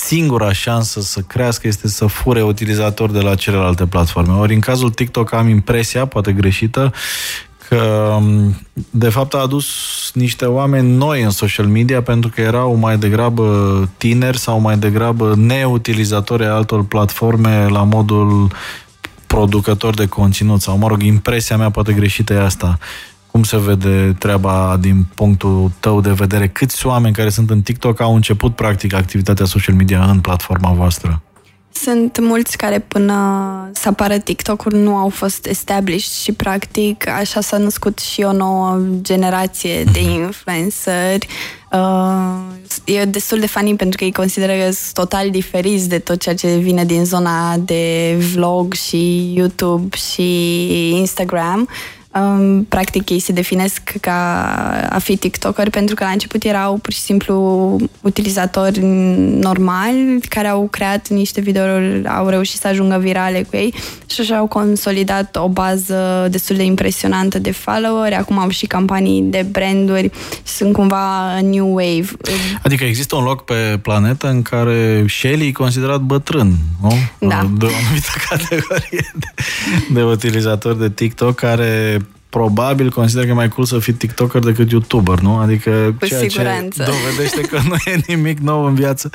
[0.06, 4.34] singura șansă să crească este să fure utilizatori de la celelalte platforme.
[4.34, 6.94] Ori în cazul TikTok am impresia, poate greșită,
[7.68, 8.18] că
[8.90, 9.68] de fapt a adus
[10.14, 15.34] niște oameni noi în social media pentru că erau mai degrabă tineri sau mai degrabă
[15.38, 18.52] neutilizatori altor platforme la modul
[19.28, 22.78] producător de conținut sau, mă rog, impresia mea poate greșită e asta.
[23.32, 26.48] Cum se vede treaba din punctul tău de vedere?
[26.48, 31.22] Câți oameni care sunt în TikTok au început practic activitatea social media în platforma voastră?
[31.74, 33.15] Sunt mulți care până
[33.74, 38.80] să apară TikTok-uri nu au fost established și practic așa s-a născut și o nouă
[39.02, 40.10] generație de mhm.
[40.10, 41.28] influenceri.
[41.72, 46.22] Uh, e destul de funny pentru că ei consideră că sunt total diferiți de tot
[46.22, 51.70] ceea ce vine din zona de vlog și YouTube și Instagram.
[52.13, 54.43] Um, practic ei se definesc ca
[54.89, 57.36] a fi TikToker pentru că la început erau pur și simplu
[58.02, 58.80] utilizatori
[59.39, 63.74] normali care au creat niște videouri, au reușit să ajungă virale cu ei
[64.06, 68.15] și așa au consolidat o bază destul de impresionantă de followeri.
[68.15, 72.08] Acum au și campanii de branduri și sunt cumva new wave.
[72.63, 76.93] Adică există un loc pe planetă în care Shelly e considerat bătrân, nu?
[77.19, 77.50] Da.
[77.58, 79.28] De o anumită categorie de,
[79.93, 82.01] de utilizatori de TikTok care
[82.32, 85.36] probabil consider că e mai cool să fii TikToker decât YouTuber, nu?
[85.38, 86.84] Adică Cu ceea siguranță.
[86.84, 89.10] ce dovedește că nu e nimic nou în viață.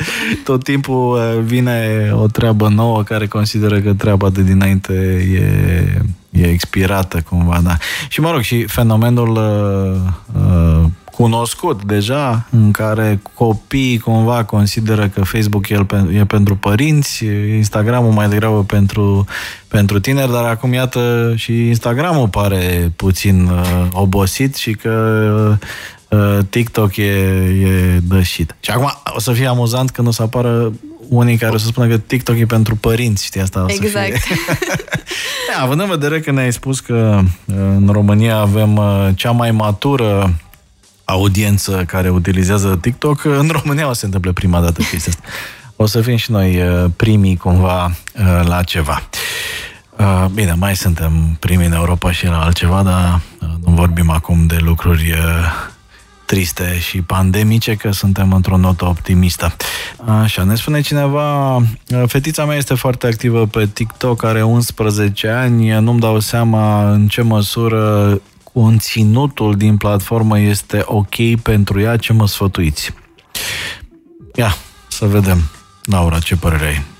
[0.45, 4.93] Tot timpul uh, vine o treabă nouă care consideră că treaba de dinainte
[5.33, 7.77] e, e expirată cumva, da.
[8.09, 10.85] Și mă rog, și fenomenul uh, uh,
[11.17, 17.25] cunoscut deja, în care copiii cumva consideră că Facebook e, e pentru părinți,
[17.57, 19.25] Instagramul mai degrabă pentru,
[19.69, 25.59] pentru tineri, dar acum iată și Instagramul pare puțin uh, obosit și că
[26.09, 28.57] uh, TikTok e, e dășit.
[28.61, 30.73] Și acum o să fie amuzant când o să apară
[31.09, 33.65] unii care o să spună că TikTok e pentru părinți, știi asta?
[33.65, 34.17] O să Exact.
[34.17, 34.37] Fie.
[35.55, 39.51] da, având în vedere că ne-ai spus că uh, în România avem uh, cea mai
[39.51, 40.35] matură
[41.07, 45.23] audiență care utilizează TikTok, în România o să se întâmple prima dată chestia asta.
[45.77, 49.03] O să fim și noi uh, primii cumva uh, la ceva.
[49.99, 54.47] Uh, Bine, mai suntem primii în Europa și la altceva, dar uh, nu vorbim acum
[54.47, 55.19] de lucruri uh,
[56.25, 59.57] triste și pandemice, că suntem într-o notă optimistă.
[60.23, 61.63] Așa, ne spune cineva, uh,
[62.07, 67.23] fetița mea este foarte activă pe TikTok, are 11 ani, nu-mi dau seama în ce
[67.23, 68.21] măsură
[68.61, 72.95] conținutul din platformă este ok pentru ea, ce mă sfătuiți?
[74.35, 74.57] Ia,
[74.89, 75.39] să vedem.
[75.83, 76.96] Laura, ce părere ai?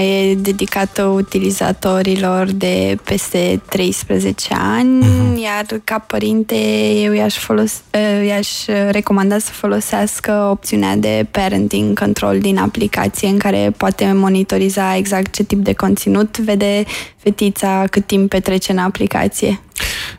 [0.00, 5.42] E dedicată utilizatorilor de peste 13 ani, uh-huh.
[5.42, 6.54] iar ca părinte
[7.02, 7.82] eu i-aș, folos-
[8.26, 8.48] i-aș
[8.90, 15.42] recomanda să folosească opțiunea de parenting control din aplicație în care poate monitoriza exact ce
[15.42, 16.84] tip de conținut vede
[17.16, 19.60] fetița cât timp petrece în aplicație.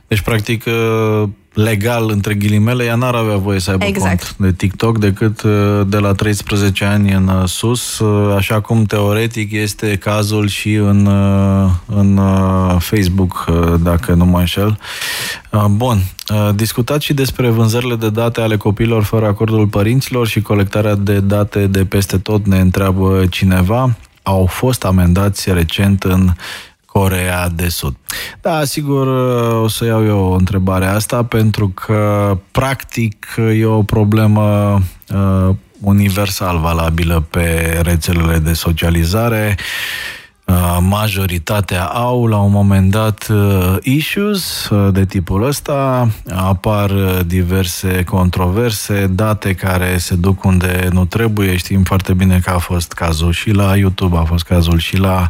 [0.07, 0.63] Deci, practic,
[1.55, 4.23] legal, între ghilimele, ea n-ar avea voie să aibă Exact.
[4.23, 5.51] cont de TikTok decât uh,
[5.87, 11.05] de la 13 ani în uh, sus, uh, așa cum teoretic este cazul și în,
[11.05, 14.79] uh, în uh, Facebook, uh, dacă nu mă înșel.
[15.51, 15.97] Uh, Bun,
[16.33, 21.19] uh, discutat și despre vânzările de date ale copiilor fără acordul părinților și colectarea de
[21.19, 23.95] date de peste tot, ne întreabă cineva.
[24.23, 26.29] Au fost amendați recent în
[26.99, 27.95] Corea de Sud.
[28.41, 29.07] Da, sigur,
[29.61, 34.77] o să iau eu întrebarea asta pentru că, practic, e o problemă
[35.13, 39.55] uh, universal valabilă pe rețelele de socializare.
[39.57, 39.63] Uh,
[40.79, 48.03] majoritatea au la un moment dat uh, issues uh, de tipul ăsta, apar uh, diverse
[48.03, 53.31] controverse, date care se duc unde nu trebuie, știm foarte bine că a fost cazul
[53.31, 55.29] și la YouTube, a fost cazul și la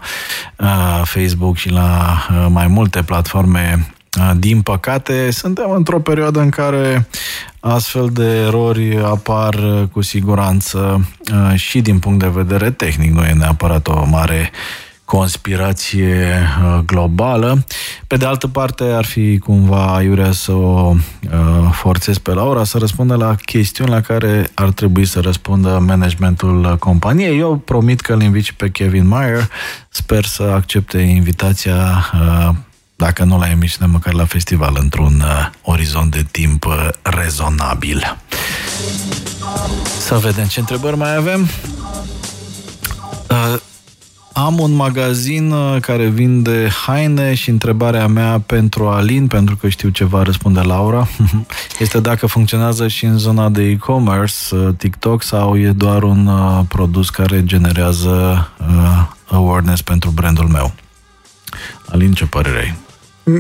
[0.58, 3.88] uh, Facebook și la uh, mai multe platforme
[4.20, 7.08] uh, din păcate, suntem într-o perioadă în care
[7.60, 13.12] astfel de erori apar uh, cu siguranță uh, și din punct de vedere tehnic.
[13.12, 14.52] Nu e neapărat o mare
[15.06, 17.64] conspirație uh, globală.
[18.08, 22.78] Pe de altă parte, ar fi cumva iurea să o uh, forțez pe Laura să
[22.78, 27.40] răspundă la chestiuni la care ar trebui să răspundă managementul companiei.
[27.40, 29.50] Eu promit că îl invit și pe Kevin Mayer.
[29.90, 32.50] Sper să accepte invitația uh,
[32.96, 38.18] dacă nu la emisiune, măcar la festival, într-un uh, orizont de timp uh, rezonabil.
[40.00, 41.48] Să vedem ce întrebări mai avem.
[43.30, 43.60] Uh,
[44.38, 49.90] am un magazin uh, care vinde haine și întrebarea mea pentru Alin, pentru că știu
[49.90, 51.08] ce va răspunde Laura,
[51.80, 56.60] este dacă funcționează și în zona de e-commerce, uh, TikTok, sau e doar un uh,
[56.68, 60.74] produs care generează uh, awareness pentru brandul meu.
[61.86, 62.85] Alin, ce părere ai?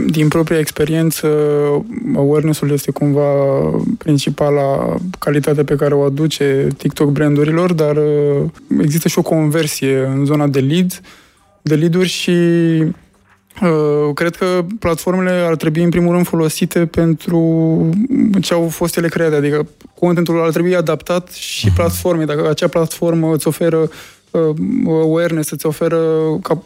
[0.08, 1.28] Din propria experiență,
[2.15, 3.24] awareness-ul este cumva
[3.98, 8.43] principala calitate pe care o aduce TikTok brandurilor, dar uh,
[8.82, 11.02] există și o conversie în zona de lead,
[11.62, 12.32] de lead-uri și
[13.62, 17.39] uh, cred că platformele ar trebui în primul rând folosite pentru
[18.41, 19.67] ce au fost ele create, adică
[20.00, 22.26] contentul ar trebui adaptat și platformei.
[22.26, 23.89] Dacă acea platformă îți oferă
[24.32, 24.56] uh,
[24.88, 26.00] awareness, îți oferă
[26.41, 26.63] cap,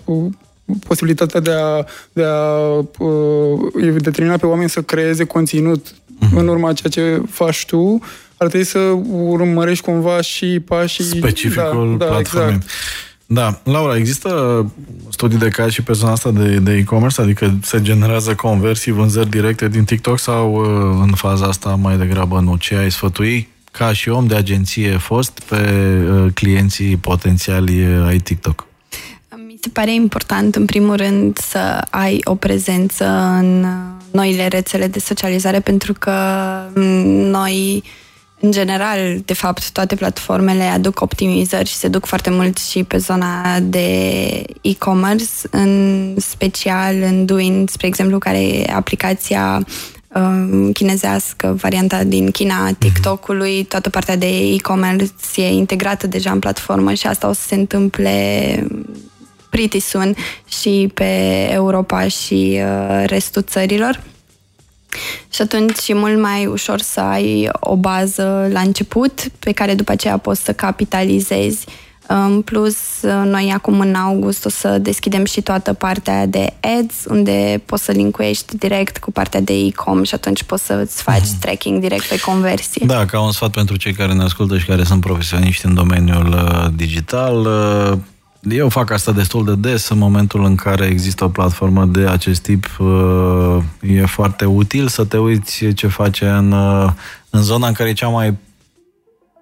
[0.88, 2.54] posibilitatea de a, de a
[2.98, 6.36] uh, determina pe oameni să creeze conținut uh-huh.
[6.36, 8.02] în urma ceea ce faci tu,
[8.38, 8.80] ar trebui să
[9.10, 11.04] urmărești cumva și pașii...
[11.04, 12.54] Specificul da, da, platformei.
[12.54, 12.72] Exact.
[13.32, 14.66] Da, Laura, există
[15.10, 19.30] studii de caz și pe zona asta de, de e-commerce, adică se generează conversii, vânzări
[19.30, 22.56] directe din TikTok sau uh, în faza asta mai degrabă nu?
[22.56, 25.74] Ce ai sfătui ca și om de agenție fost pe
[26.12, 28.68] uh, clienții potențiali ai TikTok?
[29.62, 33.06] Mi se pare important, în primul rând, să ai o prezență
[33.40, 33.66] în
[34.12, 36.14] noile rețele de socializare, pentru că
[37.32, 37.84] noi,
[38.40, 42.98] în general, de fapt, toate platformele aduc optimizări și se duc foarte mult și pe
[42.98, 43.88] zona de
[44.62, 49.66] e-commerce, în special în Douyin, spre exemplu, care e aplicația
[50.14, 56.94] um, chinezească, varianta din China, TikTok-ului, toată partea de e-commerce e integrată deja în platformă
[56.94, 58.68] și asta o să se întâmple
[59.50, 60.16] pretty soon
[60.48, 64.04] și pe Europa și uh, restul țărilor.
[65.30, 69.92] Și atunci e mult mai ușor să ai o bază la început pe care după
[69.92, 71.66] aceea poți să capitalizezi
[72.12, 72.78] În plus,
[73.24, 77.92] noi acum în august o să deschidem și toată partea de ads, unde poți să
[77.92, 81.38] linkuiești direct cu partea de e-com și atunci poți să-ți faci mm.
[81.40, 82.86] tracking direct pe conversie.
[82.86, 86.28] Da, ca un sfat pentru cei care ne ascultă și care sunt profesioniști în domeniul
[86.28, 87.98] uh, digital, uh,
[88.42, 92.42] eu fac asta destul de des în momentul în care există o platformă de acest
[92.42, 92.78] tip.
[92.80, 96.54] Uh, e foarte util să te uiți ce face în,
[97.30, 98.38] în zona în care e cea mai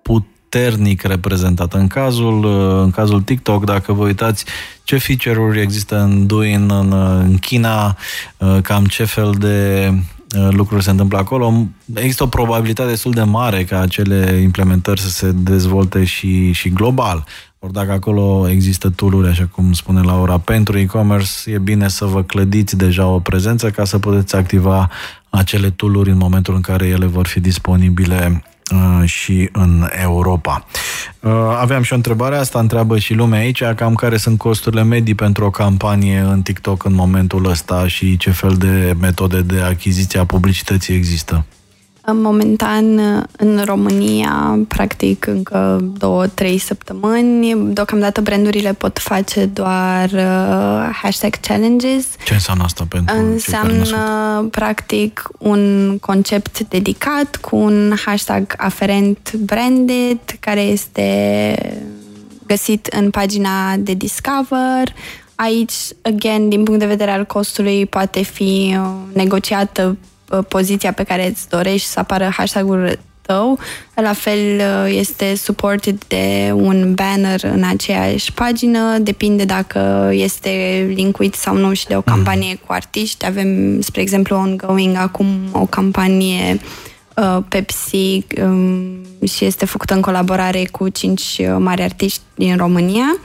[0.02, 1.78] puternică puternic reprezentată.
[1.78, 4.46] În cazul, uh, în cazul TikTok, dacă vă uitați
[4.84, 7.98] ce feature-uri există în Douyin, în, în China,
[8.38, 9.90] uh, cam ce fel de
[10.38, 15.10] uh, lucruri se întâmplă acolo, există o probabilitate destul de mare ca acele implementări să
[15.10, 17.26] se dezvolte și, și global.
[17.60, 22.24] Ori dacă acolo există tooluri, așa cum spune Laura, pentru e-commerce, e bine să vă
[22.24, 24.90] clădiți deja o prezență ca să puteți activa
[25.30, 30.66] acele tooluri în momentul în care ele vor fi disponibile Uh, și în Europa.
[31.20, 35.16] Uh, aveam și o întrebare, asta întreabă și lumea aici, cam care sunt costurile medii
[35.16, 40.20] pentru o campanie în TikTok în momentul ăsta și ce fel de metode de achiziție
[40.20, 41.46] a publicității există?
[42.14, 42.98] Momentan,
[43.38, 47.74] în România, practic încă două, trei săptămâni.
[47.74, 52.06] Deocamdată brandurile pot face doar uh, hashtag challenges.
[52.26, 60.62] Ce înseamnă asta pentru Înseamnă, practic, un concept dedicat cu un hashtag aferent branded, care
[60.62, 61.56] este
[62.46, 64.94] găsit în pagina de Discover.
[65.36, 68.78] Aici, again, din punct de vedere al costului, poate fi
[69.14, 70.17] negociată Uh,
[70.48, 73.60] poziția pe care îți dorești să apară hashtag-ul tău.
[73.96, 81.34] La fel uh, este supported de un banner în aceeași pagină, depinde dacă este linkuit
[81.34, 82.60] sau nu și de o campanie mm.
[82.66, 83.26] cu artiști.
[83.26, 86.60] Avem, spre exemplu, ongoing acum o campanie uh,
[87.48, 93.20] Pepsi um, și este făcută în colaborare cu cinci mari artiști din România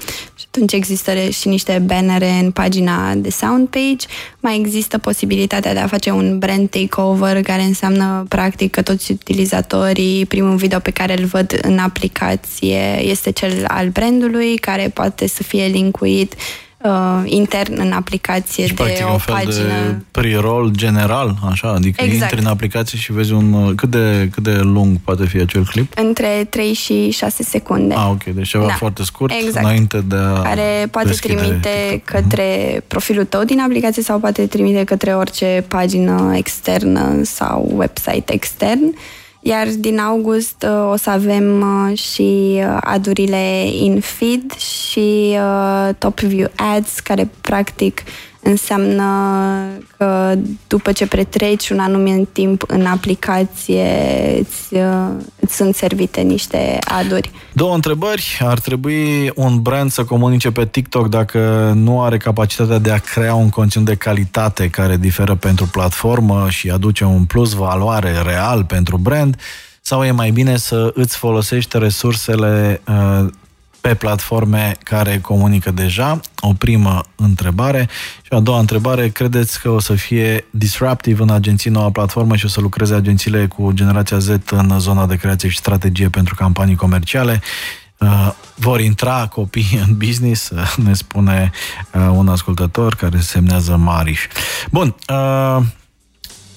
[0.54, 4.06] atunci există și niște bannere în pagina de soundpage.
[4.40, 10.26] Mai există posibilitatea de a face un brand takeover, care înseamnă practic că toți utilizatorii,
[10.26, 15.42] primul video pe care îl văd în aplicație este cel al brandului, care poate să
[15.42, 16.34] fie linkuit
[16.82, 19.52] uh, intern în aplicație și, de practic, o un fel pagină.
[19.52, 21.68] de pre-roll general, așa?
[21.68, 22.22] Adică exact.
[22.22, 23.52] intri în aplicație și vezi un...
[23.52, 25.92] Uh, cât de, cât de lung poate fi acel clip?
[25.96, 27.94] Între 3 și 6 secunde.
[27.94, 28.24] Ah, ok.
[28.24, 28.72] Deci ceva da.
[28.72, 29.64] foarte scurt exact.
[29.64, 32.20] înainte de a Care poate trimite TikTok.
[32.20, 32.84] către mhm.
[32.86, 38.82] profilul tău din aplicație sau poate trimite către orice pagină externă sau website extern.
[38.82, 38.94] Uh,
[39.42, 45.36] iar din august uh, o să avem uh, și uh, adurile in feed și
[45.98, 48.02] top view ads, care practic
[48.42, 49.04] înseamnă
[49.96, 50.34] că
[50.66, 53.86] după ce pretreci un anumit timp în aplicație,
[54.38, 54.74] îți,
[55.40, 57.30] îți sunt servite niște aduri.
[57.52, 58.38] Două întrebări.
[58.40, 63.34] Ar trebui un brand să comunice pe TikTok dacă nu are capacitatea de a crea
[63.34, 68.96] un conținut de calitate care diferă pentru platformă și aduce un plus valoare real pentru
[68.96, 69.36] brand
[69.80, 73.26] sau e mai bine să îți folosești resursele uh,
[73.82, 76.20] pe platforme care comunică deja?
[76.40, 77.88] O primă întrebare.
[78.22, 82.44] Și a doua întrebare, credeți că o să fie disruptive în agenții noua platformă și
[82.44, 86.76] o să lucreze agențiile cu generația Z în zona de creație și strategie pentru campanii
[86.76, 87.42] comerciale?
[87.98, 91.50] Uh, vor intra copii în business, uh, ne spune
[91.94, 94.20] uh, un ascultător care semnează Mariș.
[94.70, 95.64] Bun, uh,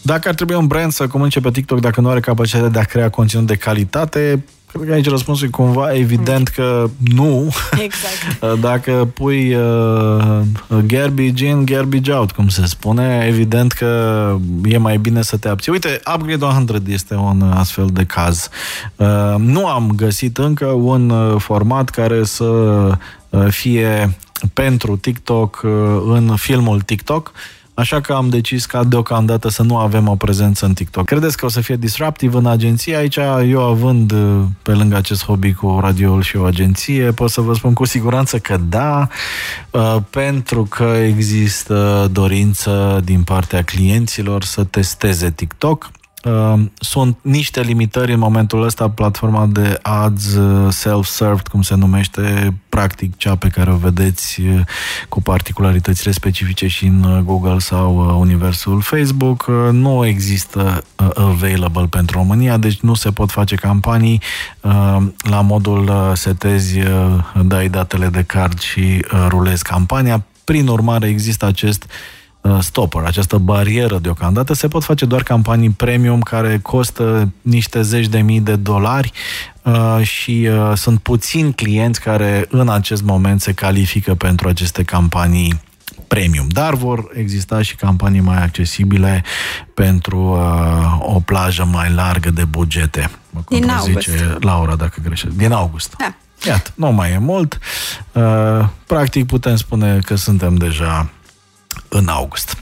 [0.02, 2.84] dacă ar trebui un brand să comunice pe TikTok dacă nu are capacitatea de a
[2.84, 4.46] crea conținut de calitate,
[4.76, 7.54] Cred că aici răspunsul e cumva evident că nu.
[7.72, 8.60] Exact.
[8.68, 10.42] Dacă pui uh,
[10.88, 15.72] garbage in, garbage out, cum se spune, evident că e mai bine să te abții.
[15.72, 18.50] Uite, Upgrade 100 este un astfel de caz.
[18.96, 24.18] Uh, nu am găsit încă un uh, format care să uh, fie
[24.54, 25.72] pentru TikTok uh,
[26.08, 27.32] în filmul TikTok
[27.76, 31.06] Așa că am decis ca deocamdată să nu avem o prezență în TikTok.
[31.06, 32.96] Credeți că o să fie disruptiv în agenție?
[32.96, 33.18] Aici,
[33.48, 37.54] eu având uh, pe lângă acest hobby cu radioul și o agenție, pot să vă
[37.54, 39.08] spun cu siguranță că da,
[39.72, 45.92] uh, pentru că există dorință din partea clienților să testeze TikTok.
[46.26, 52.54] Ehm, sunt niște limitări în momentul ăsta, platforma de ads uh, self-served, cum se numește,
[52.70, 54.60] practic cea pe care o vedeți uh,
[55.10, 60.84] cu particularitățile specifice și în uh, Google sau universul Facebook, nu există
[61.16, 64.22] available pentru România, deci nu se pot face campanii
[65.18, 66.80] la modul setezi,
[67.44, 70.26] dai datele de card și rulezi campania.
[70.44, 71.90] Prin urmare, există acest uh,
[72.60, 74.54] stopper, această barieră deocamdată.
[74.54, 79.12] Se pot face doar campanii premium care costă niște zeci de mii de dolari
[79.62, 85.62] uh, și uh, sunt puțini clienți care în acest moment se califică pentru aceste campanii
[86.08, 89.24] premium, dar vor exista și campanii mai accesibile
[89.74, 93.10] pentru uh, o plajă mai largă de bugete.
[93.30, 94.10] Mă Din august.
[94.40, 95.34] Laura, dacă greșesc.
[95.34, 95.96] Din august.
[95.98, 96.16] Da.
[96.48, 97.60] Iată, nu mai e mult.
[98.12, 101.10] Uh, practic putem spune că suntem deja
[101.90, 102.58] în august.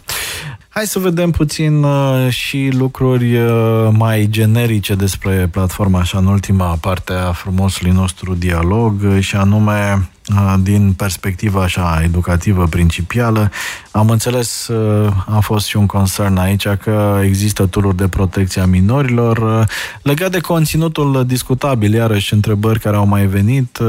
[0.70, 6.78] Hai să vedem puțin uh, și lucruri uh, mai generice despre platforma, așa, în ultima
[6.82, 10.13] parte a frumosului nostru dialog, uh, și anume uh,
[10.60, 13.52] din perspectiva așa educativă principială.
[13.92, 18.66] Am înțeles, uh, a fost și un concern aici că există tururi de protecție a
[18.66, 19.38] minorilor.
[19.38, 19.68] Uh,
[20.02, 23.80] legat de conținutul discutabil, iarăși întrebări care au mai venit,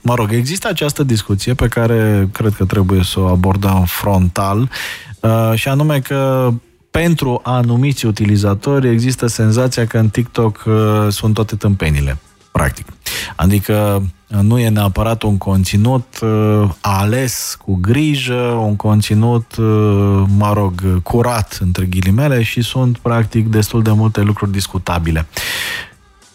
[0.00, 4.68] mă rog, există această discuție pe care cred că trebuie să o abordăm frontal
[5.26, 6.50] Uh, și anume că
[6.90, 10.74] pentru anumiți utilizatori există senzația că în TikTok uh,
[11.08, 12.18] sunt toate tâmpenile,
[12.56, 12.86] practic.
[13.36, 20.52] Adică uh, nu e neapărat un conținut uh, ales cu grijă, un conținut, uh, mă
[20.52, 25.26] rog, curat, între ghilimele, și sunt, practic, destul de multe lucruri discutabile.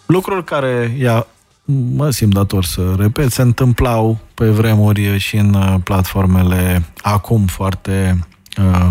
[0.06, 1.28] Lucruri care, ia,
[1.96, 8.20] mă simt dator să repet, se întâmplau pe vremuri și în platformele acum foarte
[8.58, 8.90] Uh,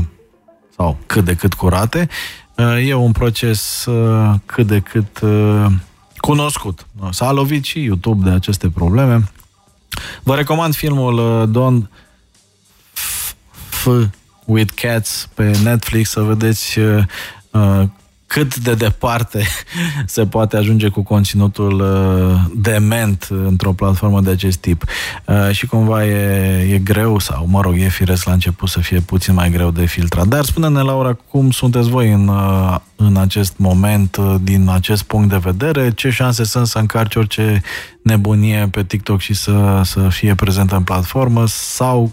[0.77, 2.09] sau cât de cât curate,
[2.57, 5.21] uh, e un proces uh, cât de cât
[6.21, 6.87] cunoscut.
[7.11, 9.31] S-a lovit și YouTube de aceste probleme.
[10.23, 11.91] Vă recomand filmul Don
[13.69, 13.87] F
[14.45, 16.79] with Cats pe Netflix să vedeți
[18.31, 19.47] cât de departe
[20.07, 24.85] se poate ajunge cu conținutul uh, dement într-o platformă de acest tip.
[25.25, 29.01] Uh, și cumva e, e greu, sau mă rog, e firesc la început să fie
[29.01, 30.27] puțin mai greu de filtrat.
[30.27, 35.37] Dar spune-ne, Laura, cum sunteți voi în, uh, în acest moment, din acest punct de
[35.37, 35.93] vedere?
[35.93, 37.63] Ce șanse sunt să încarci orice
[38.03, 41.47] nebunie pe TikTok și să, să fie prezentă în platformă?
[41.47, 42.13] Sau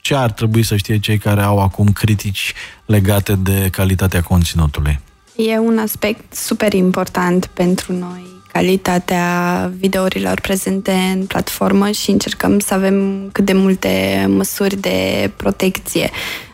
[0.00, 2.54] ce ar trebui să știe cei care au acum critici
[2.86, 5.06] legate de calitatea conținutului?
[5.40, 12.74] E un aspect super important pentru noi, calitatea videourilor prezente în platformă și încercăm să
[12.74, 16.10] avem cât de multe măsuri de protecție.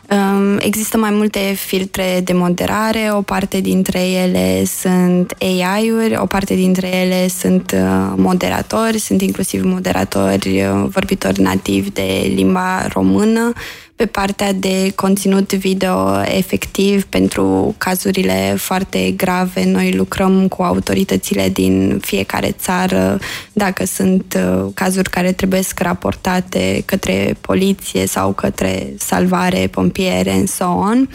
[0.09, 6.55] Um, există mai multe filtre de moderare, o parte dintre ele sunt AI-uri, o parte
[6.55, 13.53] dintre ele sunt uh, moderatori, sunt inclusiv moderatori uh, vorbitori nativi de limba română,
[13.95, 19.65] pe partea de conținut video efectiv pentru cazurile foarte grave.
[19.65, 23.19] Noi lucrăm cu autoritățile din fiecare țară
[23.53, 30.47] dacă sunt uh, cazuri care trebuie să raportate către poliție sau către salvare, pompiere, and
[30.47, 31.09] so on.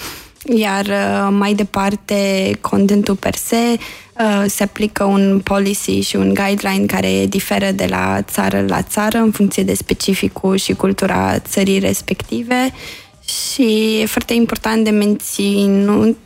[0.57, 3.79] Iar uh, mai departe, contentul per se uh,
[4.47, 9.31] se aplică un policy și un guideline care diferă de la țară la țară în
[9.31, 12.73] funcție de specificul și cultura țării respective
[13.31, 16.19] și e foarte important de menținut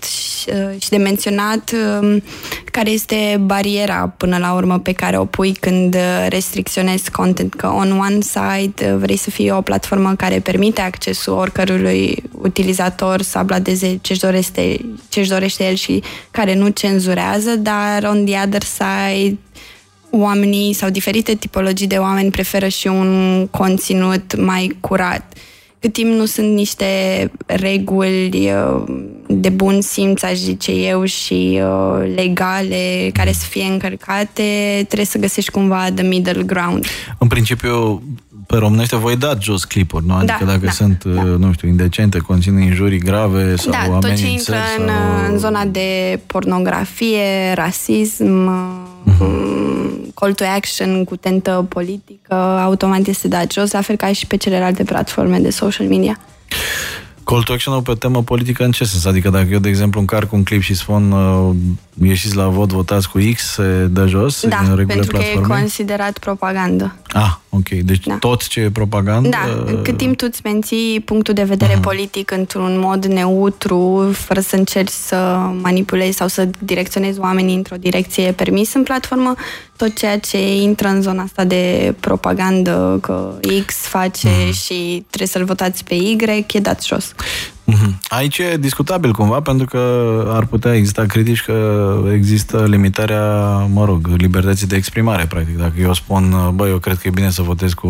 [0.47, 2.23] uh, și de menționat um,
[2.65, 5.97] care este bariera până la urmă pe care o pui când
[6.29, 7.55] restricționezi content.
[7.55, 13.23] Că on one side uh, vrei să fie o platformă care permite accesul oricărui utilizator
[13.23, 18.63] să abladeze ce-și dorește, ce-și dorește el și care nu cenzurează, dar on the other
[18.63, 19.39] side
[20.11, 25.33] oamenii sau diferite tipologii de oameni preferă și un conținut mai curat
[25.85, 26.87] cât timp nu sunt niște
[27.47, 28.85] reguli uh,
[29.27, 34.43] de bun simț, aș zice eu, și uh, legale, care să fie încărcate,
[34.77, 36.87] trebuie să găsești cumva the middle ground.
[37.19, 38.03] În principiu,
[38.47, 40.15] pe românește voi da jos clipuri, nu?
[40.15, 41.23] Adică da, dacă da, sunt, da.
[41.23, 45.33] nu știu, indecente, conțin injurii grave sau da, tot ce intră în, sau...
[45.33, 48.51] în zona de pornografie, rasism,
[49.07, 49.74] uh-huh.
[50.15, 54.37] Call to action cu tentă politică, automat este dat jos, la fel ca și pe
[54.37, 56.19] celelalte platforme de social media.
[57.25, 59.05] Call to action pe temă politică în ce sens?
[59.05, 61.55] Adică dacă eu, de exemplu, încarc un clip și spun uh,
[62.03, 66.19] ieșiți la vot, votați cu X, se dă jos da, în pentru că e considerat
[66.19, 66.95] propagandă.
[67.13, 67.69] Ah, ok.
[67.69, 68.15] Deci da.
[68.15, 69.29] tot ce e propagandă...
[69.29, 71.83] Da, cât timp tu îți menții punctul de vedere uh-huh.
[71.83, 75.17] politic într-un mod neutru, fără să încerci să
[75.61, 79.35] manipulezi sau să direcționezi oamenii într-o direcție permis în platformă,
[79.77, 83.35] tot ceea ce intră în zona asta de propagandă, că
[83.67, 84.65] X face uh-huh.
[84.65, 86.17] și trebuie să-l votați pe Y,
[86.53, 87.13] e dat jos.
[87.65, 88.01] Mhm.
[88.09, 89.79] Aici e discutabil cumva, pentru că
[90.29, 95.59] ar putea exista critici că există limitarea, mă rog, libertății de exprimare, practic.
[95.59, 97.89] Dacă eu spun, băi, eu cred că e bine să votez cu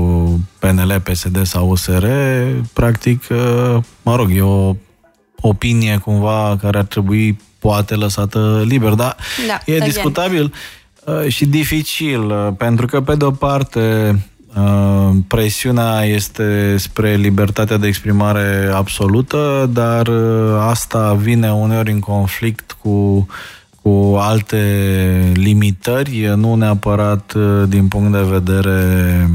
[0.58, 2.06] PNL, PSD sau USR,
[2.72, 3.24] practic,
[4.02, 4.74] mă rog, e o
[5.40, 9.16] opinie cumva care ar trebui poate lăsată liber, dar
[9.46, 9.88] Da, e again.
[9.88, 10.52] discutabil
[11.04, 14.18] uh, și dificil, uh, pentru că pe de o parte uh,
[15.28, 23.26] presiunea este spre libertatea de exprimare absolută, dar uh, asta vine uneori în conflict cu
[23.82, 29.28] cu alte limitări, nu neapărat uh, din punct de vedere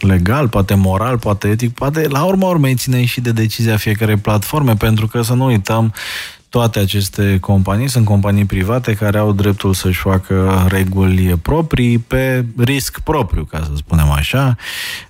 [0.00, 4.74] legal, poate moral, poate etic, poate la urma urmei ține și de decizia fiecarei platforme,
[4.74, 5.92] pentru că să nu uităm
[6.48, 12.98] toate aceste companii sunt companii private care au dreptul să-și facă reguli proprii pe risc
[12.98, 14.56] propriu, ca să spunem așa.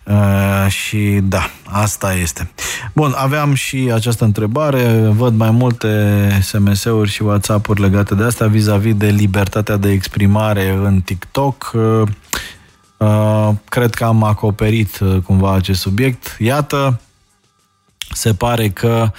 [0.05, 2.51] Uh, și da, asta este.
[2.95, 5.09] Bun, aveam și această întrebare.
[5.17, 5.89] Văd mai multe
[6.43, 11.71] SMS-uri și WhatsApp-uri legate de asta vis-a-vis de libertatea de exprimare în TikTok.
[11.75, 12.03] Uh,
[12.97, 16.37] uh, cred că am acoperit uh, cumva acest subiect.
[16.39, 17.01] Iată,
[18.15, 19.11] se pare că uh,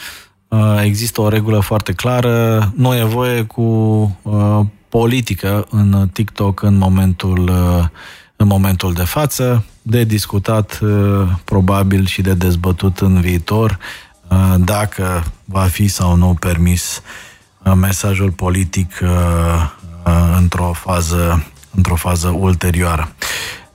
[0.84, 3.62] există o regulă foarte clară, nu e voie cu
[4.22, 7.86] uh, politică în TikTok în momentul, uh,
[8.36, 13.80] în momentul de față, de discutat uh, probabil și de dezbătut în viitor
[14.28, 17.02] uh, dacă va fi sau nu permis
[17.64, 19.10] uh, mesajul politic uh,
[20.06, 21.46] uh, într-o fază,
[21.76, 23.14] într-o fază ulterioară.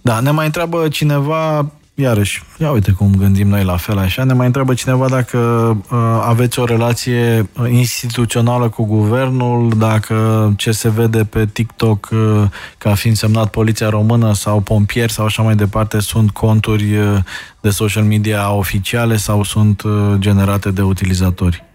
[0.00, 4.32] Da, ne mai întreabă cineva, iarăși, ia uite cum gândim noi la fel așa, ne
[4.32, 10.88] mai întreabă cineva dacă uh, aveți o relație uh, instituțională cu guvernul, dacă ce se
[10.88, 12.42] vede pe TikTok uh,
[12.78, 17.18] ca fiind semnat Poliția Română sau pompieri sau așa mai departe sunt conturi uh,
[17.60, 21.73] de social media oficiale sau sunt uh, generate de utilizatori.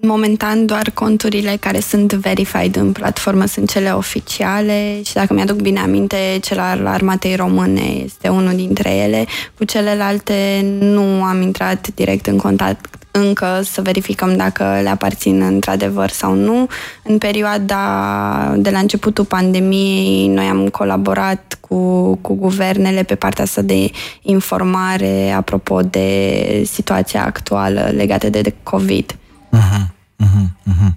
[0.00, 5.80] Momentan doar conturile care sunt verified în platformă sunt cele oficiale și dacă mi-aduc bine
[5.80, 9.26] aminte, cel al Armatei Române este unul dintre ele.
[9.56, 16.10] Cu celelalte nu am intrat direct în contact încă să verificăm dacă le aparțin într-adevăr
[16.10, 16.66] sau nu.
[17.02, 23.62] În perioada de la începutul pandemiei, noi am colaborat cu, cu guvernele pe partea asta
[23.62, 23.90] de
[24.22, 29.16] informare apropo de situația actuală legată de, de COVID.
[29.52, 29.86] Uh-huh,
[30.24, 30.92] uh-huh, uh-huh.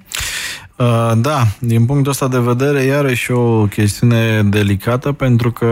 [0.75, 5.67] Uh, da, din punctul ăsta de vedere, iarăși o chestiune delicată, pentru că,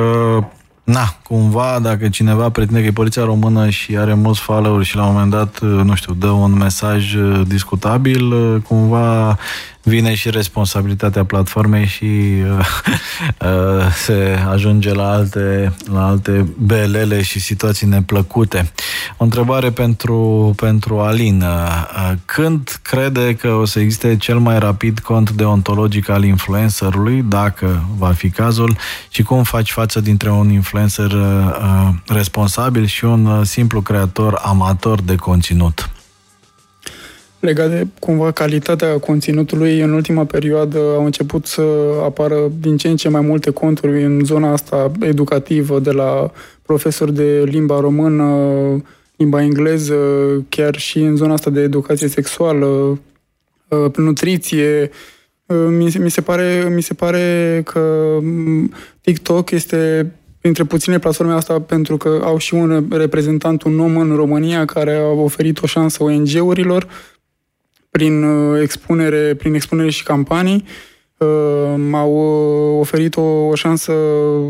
[0.83, 5.05] na, cumva, dacă cineva pretinde că e poliția română și are mulți follower și la
[5.05, 9.37] un moment dat, uh, nu știu, dă un mesaj uh, discutabil, uh, cumva
[9.87, 12.67] vine și responsabilitatea platformei și uh,
[13.47, 18.71] uh, se ajunge la alte, la alte belele și situații neplăcute.
[19.17, 21.41] O întrebare pentru, pentru Alin.
[21.41, 27.83] Uh, când crede că o să existe cel mai rapid cont deontologic al influencerului, dacă
[27.97, 28.77] va fi cazul,
[29.09, 31.21] și cum faci față dintre un influencer uh,
[31.61, 35.89] uh, responsabil și un uh, simplu creator amator de conținut?
[37.39, 41.61] Legat de cumva calitatea conținutului, în ultima perioadă au început să
[42.03, 46.31] apară din ce în ce mai multe conturi în zona asta educativă, de la
[46.61, 48.25] profesori de limba română,
[49.15, 49.95] limba engleză,
[50.49, 52.65] chiar și în zona asta de educație sexuală,
[53.67, 54.89] uh, nutriție.
[55.45, 58.71] Uh, Mi se, mi se, pare, mi se pare că mm,
[59.01, 64.15] TikTok este printre puține platforme asta pentru că au și un reprezentant, un om în
[64.15, 66.87] România care a oferit o șansă ONG-urilor
[67.97, 70.65] prin uh, expunere, prin expunere și campanii.
[71.17, 71.27] Uh,
[71.89, 72.11] m-au
[72.73, 73.91] uh, oferit o, o șansă,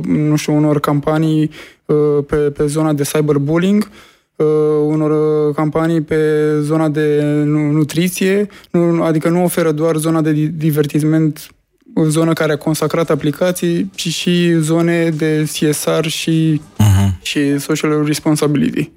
[0.08, 1.50] nu știu, unor campanii
[1.86, 3.90] uh, pe, pe zona de cyberbullying,
[4.36, 4.46] uh,
[4.86, 5.12] unor
[5.48, 6.16] uh, campanii pe
[6.62, 11.48] zona de nu- nutriție, nu, adică nu oferă doar zona de di- divertisment,
[11.96, 17.22] o zonă care a consacrat aplicații, ci și zone de CSR și, Uh-huh.
[17.22, 18.92] și social responsibility.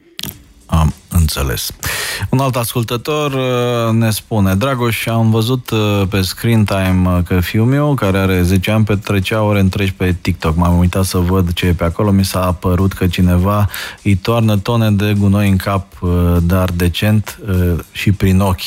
[0.66, 1.70] Am înțeles.
[2.28, 7.40] Un alt ascultător uh, ne spune Dragoș, am văzut uh, pe screen time uh, că
[7.40, 10.56] fiul meu, care are 10 ani, petrecea ore întregi pe TikTok.
[10.56, 12.10] M-am uitat să văd ce e pe acolo.
[12.10, 13.68] Mi s-a părut că cineva
[14.02, 15.86] îi toarnă tone de gunoi în cap,
[16.42, 17.38] dar decent
[17.92, 18.60] și prin ochi.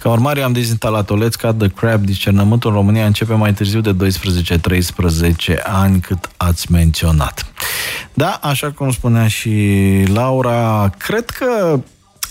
[0.00, 2.04] Ca urmare, am dezinstalat o Let's Cut the Crab.
[2.04, 7.46] Discernământul în România începe mai târziu de 12-13 ani, cât ați menționat.
[8.14, 9.54] Da, așa cum spunea și
[10.06, 11.65] Laura, cred că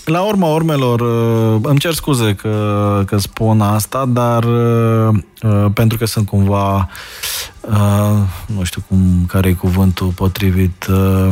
[0.04, 5.98] la urma urmelor, uh, îmi cer scuze că, că spun asta, dar uh, uh, pentru
[5.98, 6.88] că sunt cumva,
[7.60, 11.28] uh, nu știu cum, care e cuvântul potrivit, uh,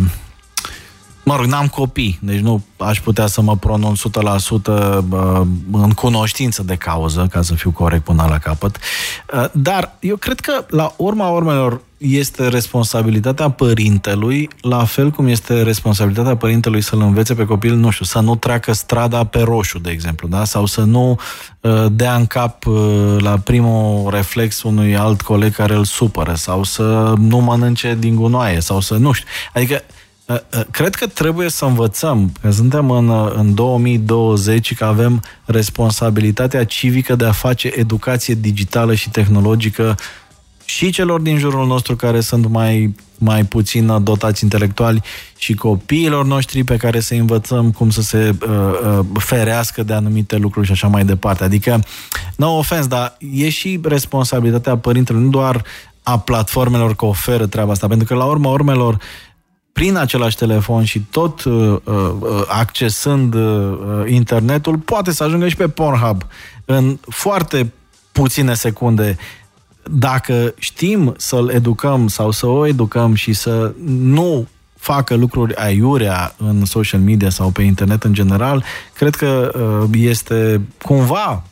[1.24, 5.40] Mă rog, n-am copii, deci nu aș putea să mă pronunț 100% uh,
[5.72, 8.78] în cunoștință de cauză, ca să fiu corect până la capăt.
[9.34, 15.62] Uh, Dar eu cred că, la urma urmelor, este responsabilitatea părintelui, la fel cum este
[15.62, 19.90] responsabilitatea părintelui să-l învețe pe copil, nu știu, să nu treacă strada pe roșu, de
[19.90, 20.44] exemplu, da?
[20.44, 21.18] sau să nu
[21.61, 26.62] uh, dea în cap uh, la primul reflex unui alt coleg care îl supără, sau
[26.62, 29.28] să nu mănânce din gunoaie, sau să nu știu.
[29.55, 29.82] Adică
[30.26, 34.84] uh, uh, Cred că trebuie să învățăm, că suntem în, uh, în 2020 și că
[34.84, 39.96] avem responsabilitatea civică de a face educație digitală și tehnologică
[40.64, 45.02] și celor din jurul nostru care sunt mai, mai puțin dotați intelectuali
[45.36, 48.50] și copiilor noștri pe care să învățăm cum să se uh,
[48.98, 51.44] uh, ferească de anumite lucruri și așa mai departe.
[51.44, 51.82] Adică,
[52.36, 55.64] no ofens, dar e și responsabilitatea părintelor, nu doar
[56.02, 58.98] a platformelor că oferă treaba asta, pentru că la urma urmelor
[59.72, 63.70] prin același telefon și tot uh, uh, accesând uh,
[64.06, 66.22] internetul, poate să ajungă și pe Pornhub
[66.64, 67.72] în foarte
[68.12, 69.16] puține secunde
[69.91, 76.64] dacă știm să-l educăm sau să o educăm și să nu facă lucruri aiurea în
[76.64, 78.64] social media sau pe internet în general,
[78.95, 79.51] cred că
[79.82, 81.43] uh, este cumva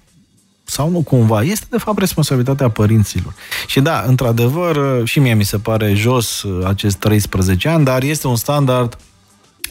[0.65, 3.35] sau nu cumva, este de fapt responsabilitatea părinților.
[3.67, 8.03] Și da, într-adevăr, uh, și mie mi se pare jos uh, acest 13 ani, dar
[8.03, 8.99] este un standard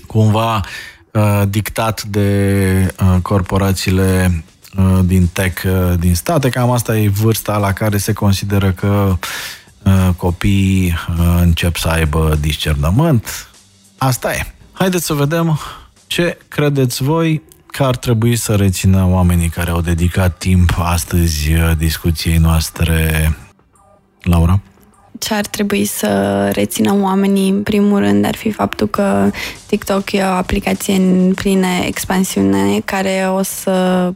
[0.08, 0.62] cumva
[1.50, 4.51] dictat de corporațiile Uh,
[5.06, 6.50] din tech uh, din state.
[6.50, 9.18] Cam asta e vârsta la care se consideră că
[9.84, 10.94] uh, copiii
[11.42, 13.50] încep să aibă discernământ.
[13.98, 14.46] Asta e.
[14.72, 15.60] Haideți să vedem
[16.08, 22.38] ce credeți voi că ar trebui să rețină oamenii care au dedicat timp astăzi discuției
[22.38, 23.38] noastre.
[24.22, 24.62] Laura?
[25.22, 29.30] ce ar trebui să rețină oamenii, în primul rând, ar fi faptul că
[29.66, 34.14] TikTok e o aplicație în plină expansiune care o să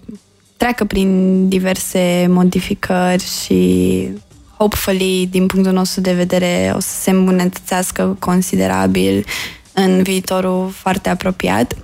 [0.58, 4.10] treacă prin diverse modificări și
[4.58, 9.26] hopefully, din punctul nostru de vedere, o să se îmbunătățească considerabil
[9.74, 11.76] în viitorul foarte apropiat.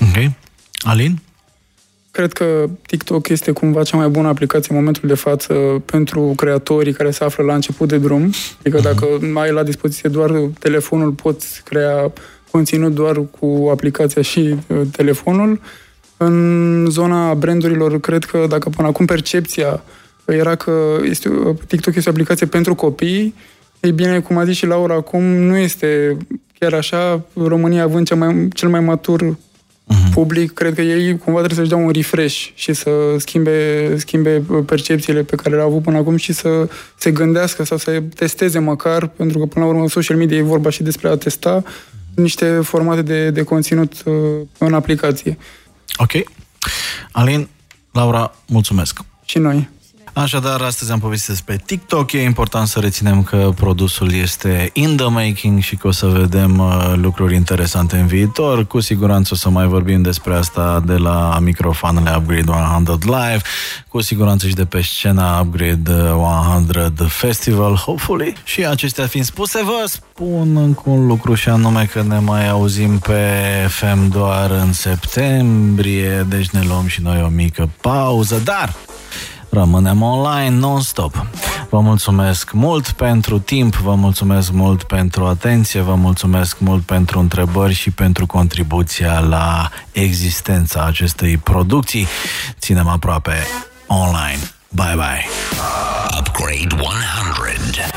[0.00, 0.30] Ok.
[0.78, 1.18] Alin?
[2.10, 5.54] Cred că TikTok este cumva cea mai bună aplicație în momentul de față
[5.84, 8.32] pentru creatorii care se află la început de drum.
[8.58, 9.36] Adică dacă mhm.
[9.36, 12.12] ai la dispoziție doar telefonul, poți crea
[12.50, 15.60] conținut doar cu aplicația și uh, telefonul.
[16.16, 19.82] În zona brandurilor, cred că dacă până acum percepția
[20.24, 21.28] era că este,
[21.66, 23.34] TikTok este o aplicație pentru copii,
[23.80, 26.16] ei bine, cum a zis și Laura, acum nu este
[26.58, 27.22] chiar așa.
[27.34, 30.12] România având cel mai, cel mai matur uh-huh.
[30.12, 35.22] public, cred că ei cumva trebuie să-și dea un refresh și să schimbe, schimbe percepțiile
[35.22, 39.38] pe care le-au avut până acum și să se gândească sau să testeze măcar, pentru
[39.38, 41.62] că până la urmă social media e vorba și despre a testa
[42.14, 44.14] niște formate de, de conținut uh,
[44.58, 45.38] în aplicație.
[45.96, 46.12] Ok.
[47.12, 47.48] Alin,
[47.92, 49.00] Laura, mulțumesc.
[49.24, 49.68] Și noi.
[50.18, 52.12] Așadar, astăzi am povestit despre TikTok.
[52.12, 56.58] E important să reținem că produsul este in the making și că o să vedem
[56.58, 58.66] uh, lucruri interesante în viitor.
[58.66, 63.40] Cu siguranță o să mai vorbim despre asta de la microfoanele Upgrade 100 Live,
[63.88, 68.34] cu siguranță și de pe scena Upgrade 100 Festival, hopefully.
[68.44, 72.98] Și acestea fiind spuse, vă spun încă un lucru și anume că ne mai auzim
[72.98, 73.30] pe
[73.68, 78.74] FM doar în septembrie, deci ne luăm și noi o mică pauză, dar
[79.56, 81.26] Rămânem online non-stop.
[81.70, 87.74] Vă mulțumesc mult pentru timp, vă mulțumesc mult pentru atenție, vă mulțumesc mult pentru întrebări
[87.74, 92.06] și pentru contribuția la existența acestei producții.
[92.58, 93.46] Ținem aproape
[93.86, 94.40] online.
[94.68, 95.24] Bye bye.
[96.18, 97.96] Upgrade 100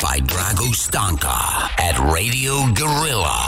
[0.00, 1.38] by Drago Stanka
[1.88, 3.38] at Radio Gorilla.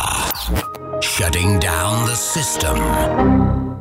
[1.00, 3.71] Shutting down the system.